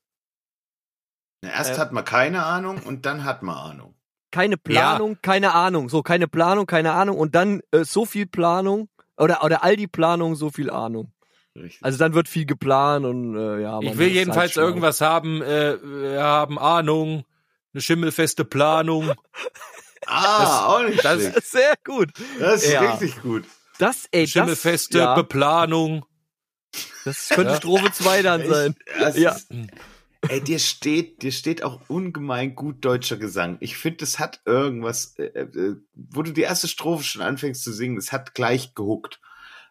[1.43, 3.95] Erst äh, hat man keine Ahnung und dann hat man Ahnung.
[4.31, 5.89] keine Planung, keine Ahnung.
[5.89, 7.19] So, keine Planung, keine Ahnung.
[7.19, 8.89] Und dann äh, so viel Planung.
[9.19, 11.13] Oder, oder all die Planung, so viel Ahnung.
[11.55, 11.83] Richtig.
[11.83, 13.81] Also dann wird viel geplant und äh, ja.
[13.81, 17.25] Ich will ist jedenfalls halt irgendwas haben, äh, wir haben Ahnung,
[17.73, 19.13] eine schimmelfeste Planung.
[20.07, 21.47] ah, auch nicht das- schlecht.
[21.47, 22.11] Sehr gut.
[22.39, 22.93] Das ist Ja.
[22.93, 23.45] richtig gut.
[23.79, 26.05] Das, ey, das, Schimmelfeste ja, Beplanung.
[27.05, 27.57] das könnte Ja.
[27.57, 28.75] Strophe 2 dann sein.
[28.99, 29.33] Das Ja.
[29.33, 29.49] ist,
[30.29, 33.57] ey, dir steht, dir steht auch ungemein gut deutscher Gesang.
[33.61, 37.73] Ich finde, das hat irgendwas, äh, äh, wo du die erste Strophe schon anfängst zu
[37.73, 39.21] singen, das hat gleich gehuckt.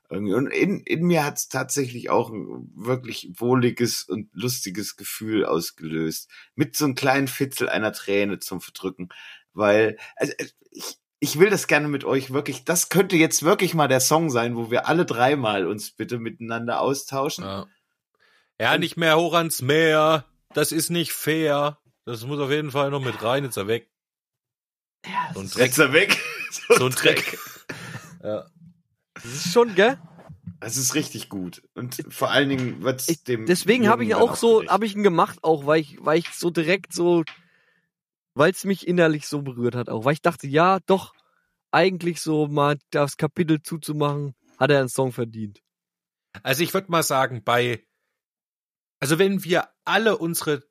[0.09, 0.33] Irgendwie.
[0.33, 6.29] Und in, in mir hat es tatsächlich auch ein wirklich wohliges und lustiges Gefühl ausgelöst.
[6.55, 9.09] Mit so einem kleinen Fitzel einer Träne zum Verdrücken.
[9.53, 13.73] Weil, also, äh, ich, ich will das gerne mit euch wirklich, das könnte jetzt wirklich
[13.73, 17.43] mal der Song sein, wo wir alle dreimal uns bitte miteinander austauschen.
[17.43, 17.67] Ja.
[18.59, 20.25] ja, nicht mehr hoch ans Meer.
[20.55, 21.79] Das ist nicht fair.
[22.05, 23.43] Das muss auf jeden Fall noch mit rein.
[23.43, 23.91] Jetzt ist er weg.
[25.35, 25.67] So ein Dreck.
[25.67, 26.19] Jetzt er weg.
[26.77, 27.37] So ein Dreck.
[28.23, 28.49] Ja.
[29.13, 29.99] Das ist schon, gell?
[30.61, 31.61] Das ist richtig gut.
[31.75, 33.45] Und vor allen Dingen wird's Ich, dem.
[33.45, 36.49] deswegen habe ich auch so, habe ich ihn gemacht, auch weil ich, weil ich so
[36.49, 37.23] direkt so,
[38.33, 41.13] weil es mich innerlich so berührt hat, auch weil ich dachte, ja, doch,
[41.71, 45.61] eigentlich so mal das Kapitel zuzumachen, hat er einen Song verdient.
[46.41, 47.85] Also ich würde mal sagen, bei,
[48.99, 50.63] also wenn wir alle unsere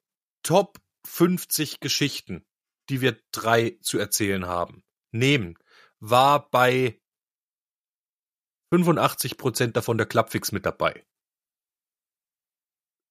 [0.43, 2.45] Top 50 Geschichten,
[2.89, 5.59] die wir drei zu erzählen haben, nehmen,
[6.01, 7.01] war bei
[8.73, 11.05] 85 Prozent davon der Klappfix mit dabei.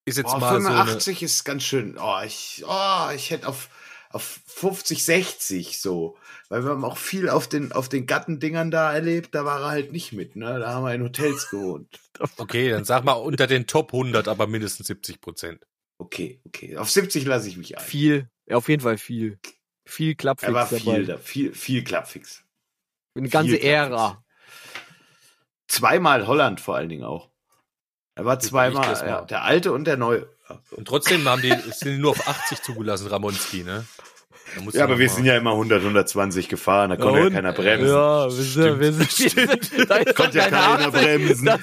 [0.05, 1.97] Ist jetzt Oh, mal so eine, 85 ist ganz schön.
[1.97, 3.69] Oh, ich, oh, ich hätte auf,
[4.09, 6.17] auf 50, 60 so.
[6.49, 9.33] Weil wir haben auch viel auf den, auf den Gattendingern da erlebt.
[9.33, 10.59] Da war er halt nicht mit, ne?
[10.59, 11.99] Da haben wir in Hotels gewohnt.
[12.37, 15.65] okay, dann sag mal unter den Top 100, aber mindestens 70 Prozent.
[16.03, 16.75] Okay, okay.
[16.77, 17.83] Auf 70 lasse ich mich ein.
[17.83, 19.39] Viel, ja, auf jeden Fall viel.
[19.85, 20.79] Viel Klappfix er war dabei.
[20.79, 22.43] viel, da, viel, viel Klappfix.
[23.15, 23.91] Eine ganze viel Klappfix.
[23.91, 24.23] Ära.
[25.67, 27.29] Zweimal Holland vor allen Dingen auch.
[28.15, 30.27] Er war zweimal, ja, der alte und der neue.
[30.71, 33.85] Und trotzdem haben die, sind nur auf 80 zugelassen, Ramonski, ne?
[34.73, 37.53] Ja, aber wir mal- sind ja immer 100, 120 gefahren, da konnte ja, und- keiner
[37.53, 37.87] bremsen.
[37.87, 39.37] Ja, wir sind, wir sind, sind,
[39.89, 41.45] da ist Konnte ja kein keiner bremsen.
[41.45, 41.61] Das,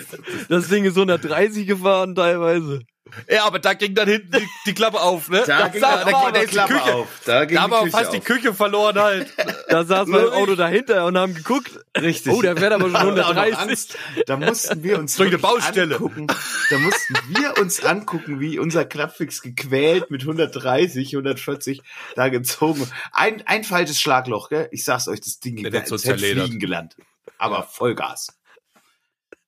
[0.49, 2.81] das Ding ist 130 gefahren teilweise.
[3.29, 5.43] Ja, aber da ging dann hinten die, die Klappe auf, ne?
[5.47, 6.95] Da Das ging da, mal, da, da die die Klappe Küche.
[6.95, 7.09] auf.
[7.25, 8.25] Da ging Da haben wir die fast die auf.
[8.25, 9.33] Küche verloren halt.
[9.69, 11.73] Da saßen wir im Auto dahinter und haben geguckt.
[12.01, 12.33] Richtig.
[12.33, 13.59] Oh, der fährt aber schon Da hatten wir auch noch 130.
[13.71, 13.99] Angst.
[14.27, 15.95] Da mussten wir uns So eine Baustelle.
[15.97, 16.27] angucken.
[16.71, 21.83] Da mussten wir uns angucken, wie unser Klappfix gequält mit 130, 140
[22.17, 22.89] da gezogen.
[23.13, 24.69] Ein, ein falsches Schlagloch, gell?
[24.73, 26.99] Ich sag's euch, das Ding Der ging fliegen gelandet.
[27.39, 28.29] Aber Vollgas.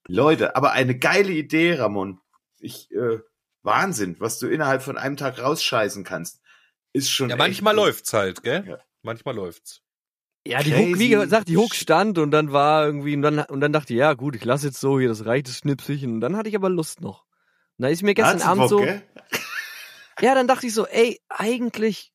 [0.08, 2.20] Leute, aber eine geile Idee, Ramon.
[2.60, 3.18] Ich, äh,
[3.62, 6.40] Wahnsinn, was du innerhalb von einem Tag rausscheißen kannst.
[6.92, 7.30] Ist schon.
[7.30, 7.84] Ja, manchmal gut.
[7.84, 8.64] läuft's halt, gell?
[8.66, 8.78] Ja.
[9.02, 9.82] Manchmal läuft's.
[10.46, 10.90] Ja, die Crazy.
[10.90, 13.92] Hook, wie gesagt, die Hook stand und dann war irgendwie, und dann, und dann dachte
[13.92, 16.14] ich, ja gut, ich lasse jetzt so hier, das reicht das Schnipselchen.
[16.14, 17.24] Und dann hatte ich aber Lust noch.
[17.78, 19.02] Und da ist mir gestern Hat's Abend Bock, so, gell?
[20.20, 22.12] ja, dann dachte ich so, ey, eigentlich,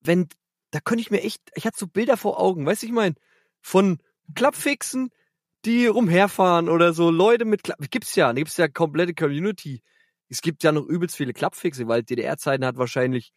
[0.00, 0.28] wenn,
[0.72, 3.14] da könnte ich mir echt, ich hatte so Bilder vor Augen, weißt du, ich meine,
[3.60, 3.98] von
[4.34, 5.10] Klappfixen,
[5.64, 9.82] die rumherfahren oder so Leute mit Klapp, gibt's ja, gibt's ja komplette Community.
[10.28, 13.32] Es gibt ja noch übelst viele Klappfixe, weil DDR-Zeiten hat wahrscheinlich,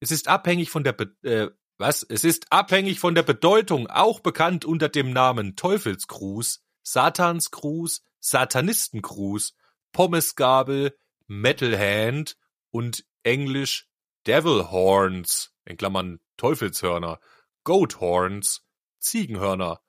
[0.00, 2.02] Es ist abhängig von der Be äh, was?
[2.08, 9.54] Es ist abhängig von der Bedeutung, auch bekannt unter dem Namen Teufelsgruß, Satansgruß, Satanistengruß,
[9.92, 12.36] Pommesgabel, Metal Hand
[12.70, 13.88] und Englisch
[14.26, 17.20] Devil Horns, in Klammern Teufelshörner,
[17.64, 18.62] Goat Horns,
[18.98, 19.80] Ziegenhörner.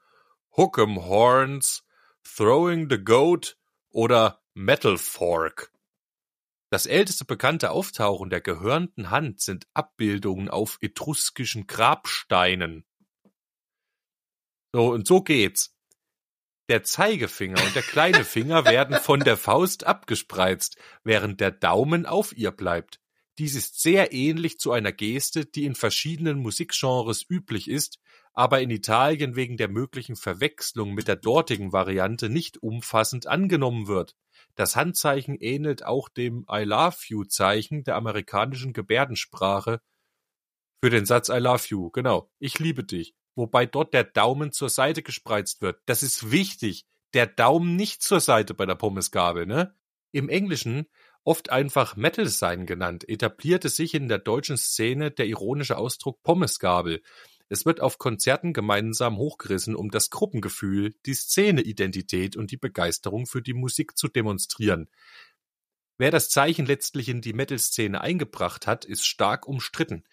[0.58, 1.84] Hook'em Horns,
[2.36, 3.58] Throwing the Goat
[3.90, 5.72] oder Metal Fork.
[6.70, 12.86] Das älteste bekannte Auftauchen der gehörnten Hand sind Abbildungen auf etruskischen Grabsteinen.
[14.74, 15.74] So, und so geht's.
[16.70, 22.38] Der Zeigefinger und der kleine Finger werden von der Faust abgespreizt, während der Daumen auf
[22.38, 23.00] ihr bleibt.
[23.38, 28.00] Dies ist sehr ähnlich zu einer Geste, die in verschiedenen Musikgenres üblich ist,
[28.38, 34.16] aber in Italien wegen der möglichen Verwechslung mit der dortigen Variante nicht umfassend angenommen wird.
[34.54, 39.82] Das Handzeichen ähnelt auch dem I love you Zeichen der amerikanischen Gebärdensprache
[40.84, 44.70] für den Satz I love you, genau, ich liebe dich, wobei dort der Daumen zur
[44.70, 45.82] Seite gespreizt wird.
[45.88, 46.86] Das ist wichtig.
[47.16, 49.74] Der Daumen nicht zur Seite bei der Pommesgabel, ne?
[50.12, 50.86] Im Englischen
[51.24, 57.02] oft einfach Metal Sign genannt, etablierte sich in der deutschen Szene der ironische Ausdruck Pommesgabel.
[57.50, 63.42] Es wird auf Konzerten gemeinsam hochgerissen, um das Gruppengefühl, die Szeneidentität und die Begeisterung für
[63.42, 64.90] die Musik zu demonstrieren.
[65.98, 70.04] Wer das Zeichen letztlich in die Metal-Szene eingebracht hat, ist stark umstritten.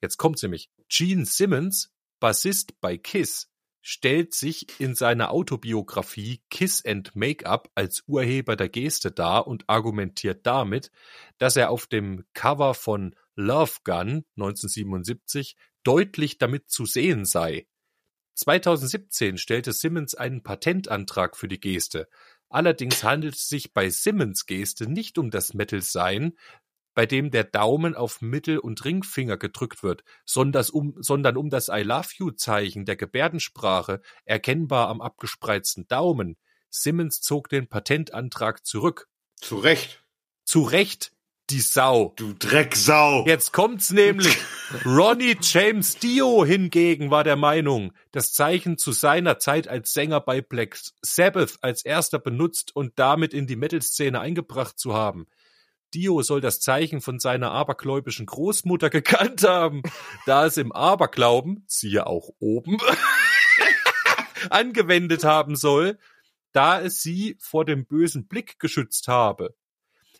[0.00, 0.70] Jetzt kommt's nämlich.
[0.88, 3.50] Gene Simmons, Bassist bei Kiss,
[3.82, 10.46] stellt sich in seiner Autobiografie Kiss and Make-up als Urheber der Geste dar und argumentiert
[10.46, 10.90] damit,
[11.36, 17.66] dass er auf dem Cover von Love Gun 1977 deutlich damit zu sehen sei.
[18.34, 22.08] 2017 stellte Simmons einen Patentantrag für die Geste.
[22.48, 26.36] Allerdings handelt es sich bei Simmons Geste nicht um das Metal Sign,
[26.94, 31.68] bei dem der Daumen auf Mittel- und Ringfinger gedrückt wird, sondern um, sondern um das
[31.68, 36.36] I love you Zeichen der Gebärdensprache, erkennbar am abgespreizten Daumen.
[36.70, 39.08] Simmons zog den Patentantrag zurück.
[39.40, 40.04] Zu Recht.
[40.44, 41.12] Zu Recht,
[41.54, 42.12] die Sau.
[42.16, 43.24] Du Drecksau.
[43.28, 44.36] Jetzt kommt's nämlich.
[44.84, 50.40] Ronnie James Dio hingegen war der Meinung, das Zeichen zu seiner Zeit als Sänger bei
[50.40, 55.28] Black Sabbath als erster benutzt und damit in die Metal-Szene eingebracht zu haben.
[55.94, 59.82] Dio soll das Zeichen von seiner abergläubischen Großmutter gekannt haben,
[60.26, 62.78] da es im Aberglauben, siehe auch oben,
[64.50, 66.00] angewendet haben soll,
[66.50, 69.54] da es sie vor dem bösen Blick geschützt habe.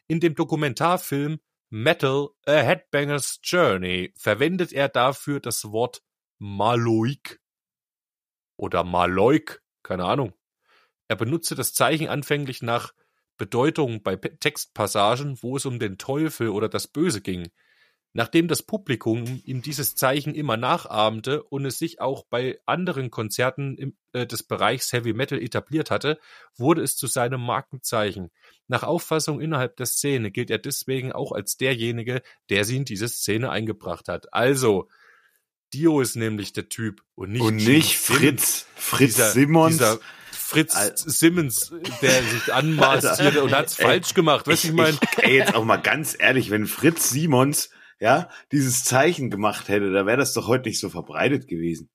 [0.07, 1.41] In dem Dokumentarfilm
[1.71, 6.03] Metal A Headbanger's Journey verwendet er dafür das Wort
[6.39, 7.41] Maloik
[8.57, 10.35] oder Maloik, keine Ahnung.
[11.09, 12.93] Er benutzte das Zeichen anfänglich nach
[13.37, 17.51] Bedeutung bei Textpassagen, wo es um den Teufel oder das Böse ging.
[18.17, 23.77] Nachdem das Publikum ihm dieses Zeichen immer nachahmte und es sich auch bei anderen Konzerten
[23.77, 26.21] im, äh, des Bereichs Heavy Metal etabliert hatte,
[26.57, 28.31] wurde es zu seinem Markenzeichen.
[28.69, 33.09] Nach Auffassung innerhalb der Szene gilt er deswegen auch als derjenige, der sie in diese
[33.09, 34.33] Szene eingebracht hat.
[34.33, 34.89] Also,
[35.73, 37.99] Dio ist nämlich der Typ und nicht, Und nicht.
[37.99, 38.67] Fritz.
[38.77, 39.73] Fritz Dieser- Simmons.
[39.73, 39.99] Dieser
[40.31, 43.43] Fritz Al- Simmons, der sich anmaßt Alter.
[43.43, 44.47] und hat's Ey, falsch gemacht.
[44.47, 47.71] Weißt ich meine, ich, ey, jetzt auch mal ganz ehrlich, wenn Fritz Simons
[48.05, 51.89] ja dieses Zeichen gemacht hätte, da wäre das doch heute nicht so verbreitet gewesen.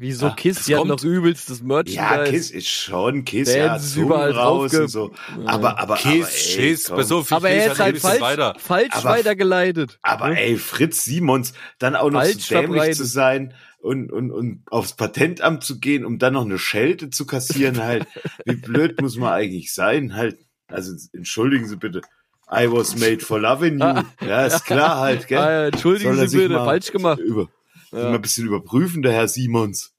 [0.00, 0.56] Wieso Ja, Kiss?
[0.58, 1.00] das Die hatten kommt.
[1.00, 1.96] doch übelst das Merchandise.
[1.96, 5.12] Ja, Kiss ist schon Kiss, ja, Bands Zungen überall raus und so.
[5.44, 7.02] Aber, aber, Kiss, aber, ey, Schiss, komm.
[7.02, 8.54] so viel Aber er Kiss ist halt falsch, weiter.
[8.58, 9.98] falsch Aber- weitergeleitet.
[10.02, 10.40] Aber Ne?
[10.40, 12.96] ey, Fritz Simons, dann auch noch Falsch so dämlich verbreitet.
[12.96, 17.26] zu sein und, und, und aufs Patentamt zu gehen, um dann noch eine Schelte zu
[17.26, 18.06] kassieren, halt.
[18.44, 20.38] Wie blöd muss man eigentlich sein, halt.
[20.68, 22.02] Also, entschuldigen Sie bitte.
[22.50, 24.02] I was made for loving you.
[24.26, 25.38] Ja, ist klar halt, gell?
[25.38, 27.18] Ah, entschuldigen Soll er Sie bitte, falsch gemacht.
[27.18, 27.48] Über,
[27.92, 28.04] Ja.
[28.04, 29.92] mal ein bisschen überprüfen, der Herr Simons.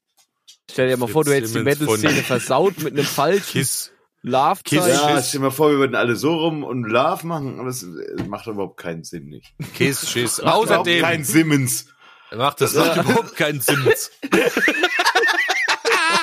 [0.70, 3.44] Stell dir mal vor, du Fritz hättest die Simmons von- Metal-Szene versaut mit einem falschen
[3.44, 3.92] Kiss.
[4.22, 4.84] Love-Zeichen.
[4.84, 4.86] Kiss.
[5.00, 7.84] Ja, stell dir mal vor, wir würden alle so rum und Love machen, aber das
[8.28, 9.52] macht überhaupt keinen Sinn nicht.
[9.74, 10.38] Kiss, Schiss.
[10.42, 11.86] Macht überhaupt Außerdem kein Simmons.
[12.36, 13.82] macht das macht überhaupt keinen Sinn.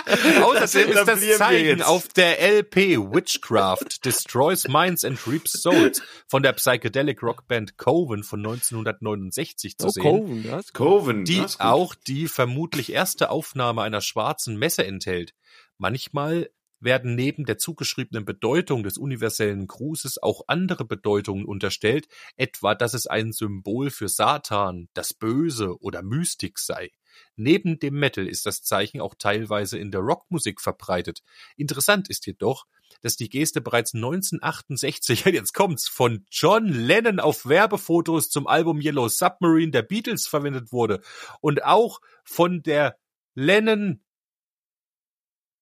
[0.44, 6.54] Außerdem ist das Zeichen auf der LP Witchcraft Destroys Minds and Reaps Souls von der
[6.54, 10.04] Psychedelic Rockband Coven von 1969 zu Oh, sehen.
[10.04, 11.26] Coven, das Coven.
[11.26, 15.34] die das auch die vermutlich erste Aufnahme einer schwarzen Messe enthält.
[15.78, 16.50] Manchmal
[16.80, 23.08] werden neben der zugeschriebenen Bedeutung des universellen Grußes auch andere Bedeutungen unterstellt, etwa dass es
[23.08, 26.92] ein Symbol für Satan, das Böse oder Mystik sei.
[27.36, 31.24] Neben dem Metal ist das Zeichen auch teilweise in der Rockmusik verbreitet.
[31.56, 32.66] Interessant ist jedoch,
[33.02, 39.08] dass die Geste bereits 1968, jetzt kommt's, von John Lennon auf Werbefotos zum Album Yellow
[39.08, 41.02] Submarine der Beatles verwendet wurde
[41.42, 42.98] und auch von der
[43.36, 44.02] Lennon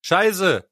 [0.02, 0.70] Scheiße.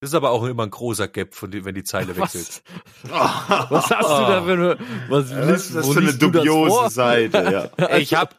[0.00, 2.62] Das ist aber auch immer ein großer Gap, von dem, wenn die Zeile wechselt.
[3.02, 4.78] Was hast du da für eine,
[5.08, 7.96] was, Was ist das für eine dubiose Seite, ja.
[7.98, 8.34] Ich hab,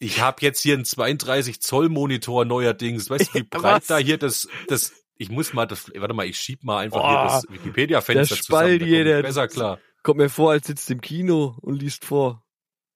[0.00, 3.08] ich habe jetzt hier einen 32 Zoll Monitor neuerdings.
[3.08, 6.36] Weißt du, wie breit da hier das, das, ich muss mal das, warte mal, ich
[6.38, 8.78] schieb mal einfach Oh, hier das Wikipedia-Fenster zusammen.
[8.80, 9.78] da ich der- besser klar.
[10.02, 12.42] Kommt mir vor, als sitzt im Kino und liest vor.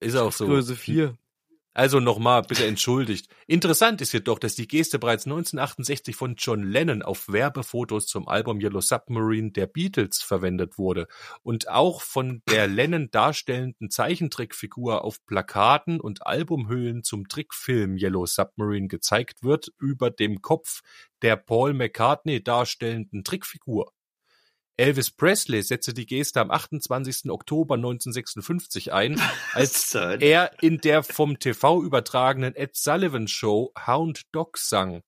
[0.01, 0.47] Ist auch so.
[0.47, 1.17] Größe 4.
[1.77, 3.29] Also nochmal, bitte entschuldigt.
[3.49, 8.61] Interessant ist jedoch, dass die Geste bereits 1968 von John Lennon auf Werbefotos zum Album
[8.61, 11.09] Yellow Submarine der Beatles verwendet wurde
[11.43, 18.87] und auch von der Lennon darstellenden Zeichentrickfigur auf Plakaten und Albumhüllen zum Trickfilm Yellow Submarine
[18.87, 20.83] gezeigt wird über dem Kopf
[21.23, 23.94] der Paul McCartney darstellenden Trickfigur.
[24.77, 27.31] Elvis Presley setzte die Geste am 28.
[27.31, 29.21] Oktober 1956 ein,
[29.53, 35.03] als er in der vom TV übertragenen Ed Sullivan Show Hound Dog sang.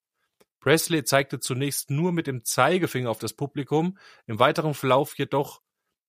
[0.61, 5.63] Presley zeigte zunächst nur mit dem Zeigefinger auf das Publikum, im weiteren Verlauf jedoch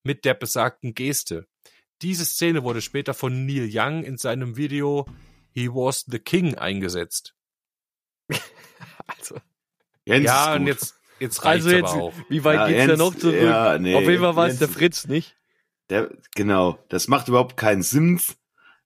[0.04, 1.48] mit der besagten Geste.
[2.02, 5.08] Diese Szene wurde später von Neil Young in seinem Video
[5.52, 7.36] He Was the King eingesetzt.
[9.10, 9.40] Also,
[10.04, 12.14] Jens ja, und jetzt, jetzt reicht's also jetzt, aber auch.
[12.30, 13.42] wie weit Ja, geht's denn noch zurück?
[13.42, 15.36] ja, nee, Auf jeden Fall war es der Fritz, nicht?
[15.90, 18.20] Der, genau, das macht überhaupt keinen Sinn,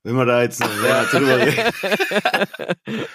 [0.04, 3.06] wenn wir da jetzt noch länger drüber reden.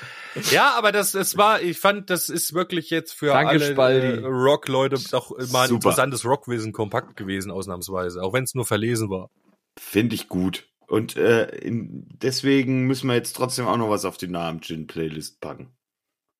[0.50, 4.06] Ja, aber das, es war, ich fand, das ist wirklich jetzt für Danke, alle Spaldi.
[4.22, 5.74] äh, Rock-Leute doch mal ein Super.
[5.74, 8.22] interessantes Rockwissen kompakt gewesen, ausnahmsweise.
[8.22, 9.30] Auch wenn es nur verlesen war.
[9.78, 10.68] Finde ich gut.
[10.88, 15.74] Und äh, in, deswegen müssen wir jetzt trotzdem auch noch was auf die Namen-Gin-Playlist packen.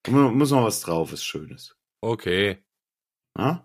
[0.08, 1.74] Mu- Muss noch was drauf, ist Schönes.
[2.02, 2.58] Okay.
[3.36, 3.60] Was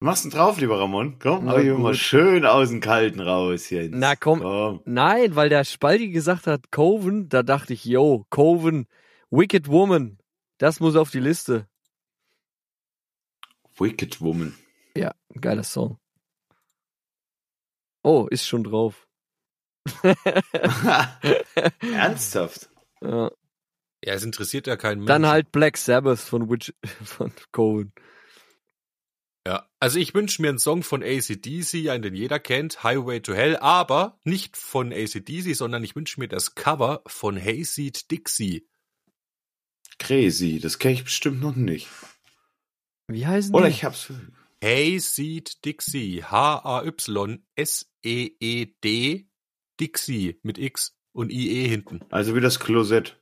[0.00, 1.18] machst du denn drauf, lieber Ramon?
[1.18, 3.88] Komm, Na hau ich mal schön aus dem Kalten raus hier.
[3.90, 4.80] Na komm, komm.
[4.86, 8.86] Nein, weil der Spaldi gesagt hat, Coven, da dachte ich, yo, Coven,
[9.30, 10.18] Wicked Woman,
[10.58, 11.68] das muss auf die Liste.
[13.78, 14.54] Wicked Woman.
[14.96, 15.98] Ja, geiler Song.
[18.02, 19.06] Oh, ist schon drauf.
[21.80, 22.68] Ernsthaft?
[23.02, 23.30] Ja.
[24.04, 25.06] Ja, es interessiert ja keinen Menschen.
[25.22, 27.94] Dann halt Black Sabbath von, Witch, von Coven.
[29.46, 33.32] Ja, also ich wünsche mir einen Song von ACDC, einen, den jeder kennt, Highway to
[33.32, 38.68] Hell, aber nicht von ACDC, sondern ich wünsche mir das Cover von Hayseed Dixie.
[39.98, 41.88] Crazy, das kenne ich bestimmt noch nicht.
[43.08, 43.72] Wie heißen Oder die?
[43.72, 44.12] ich hab's.
[44.62, 47.46] Hayseed Dixie, H-A-Y-S-E-E-D,
[49.80, 52.00] Dixie mit X und IE hinten.
[52.10, 53.16] Also wie das Klosett.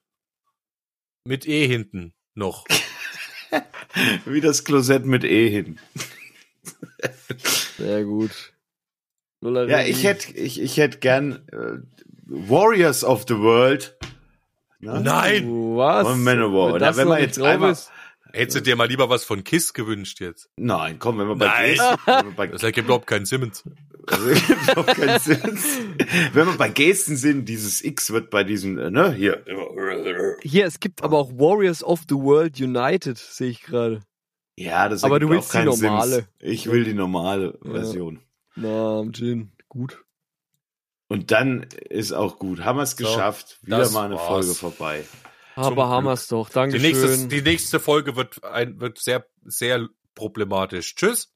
[1.24, 2.66] Mit E hinten noch.
[4.26, 5.78] Wie das Klosett mit E hin.
[7.76, 8.52] Sehr gut.
[9.40, 11.78] Nuller Ja, ich hätte ich, ich hätt gern äh,
[12.26, 13.96] Warriors of the World.
[14.80, 15.00] Na?
[15.00, 15.48] Nein!
[15.76, 16.06] Was?
[16.06, 16.68] Und Manowar.
[16.68, 17.90] Wenn Oder das wenn nicht jetzt einmal- ist.
[18.32, 20.50] Hättest du dir mal lieber was von Kiss gewünscht jetzt?
[20.56, 21.96] Nein, komm, wenn wir bei Nein.
[22.24, 23.64] Wir bei, Das ergibt überhaupt keinen Simmons.
[24.12, 24.28] Also,
[24.72, 25.58] überhaupt keinen Sinn.
[26.32, 29.44] wenn wir bei Gesten sind, dieses X wird bei diesem, äh, ne, hier.
[30.42, 34.02] Hier, es gibt aber auch Warriors of the World United, sehe ich gerade.
[34.56, 36.14] Ja, das Aber du willst auch die normale.
[36.16, 36.26] Sinn.
[36.40, 37.70] Ich will die normale Ja.
[37.72, 38.20] Version.
[38.56, 39.52] Na, am Gin.
[39.68, 40.02] Gut.
[41.06, 42.64] Und dann ist auch gut.
[42.64, 43.58] Haben wir es So, geschafft.
[43.62, 44.26] Wieder mal eine war's.
[44.26, 45.04] Folge vorbei.
[45.54, 46.48] Aber haben wir's doch.
[46.48, 46.82] Die Dankeschön.
[46.90, 50.94] nächste, die nächste Folge wird, ein, wird sehr, sehr problematisch.
[50.96, 51.32] Tschüss.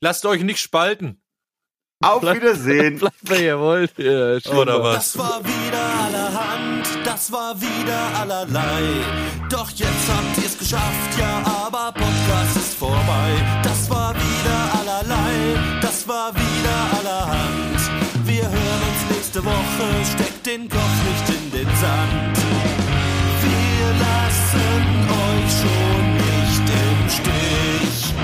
[0.00, 1.22] Lasst euch nicht spalten.
[2.02, 2.98] Auf Wiedersehen.
[2.98, 3.98] Bleibt, wer ihr wollt.
[3.98, 5.12] Ja, Oder was?
[5.12, 8.80] Das war wieder allerhand, das war wieder allerlei.
[9.50, 13.28] Doch jetzt habt ihr's geschafft, ja, aber Podcast ist vorbei.
[13.62, 17.80] Das war wieder allerlei, das war wieder allerhand.
[18.24, 22.38] Wir hören uns nächste Woche, steckt den Kopf nicht in den Sand.
[23.44, 28.14] Wir lassen euch schon nicht im Stich.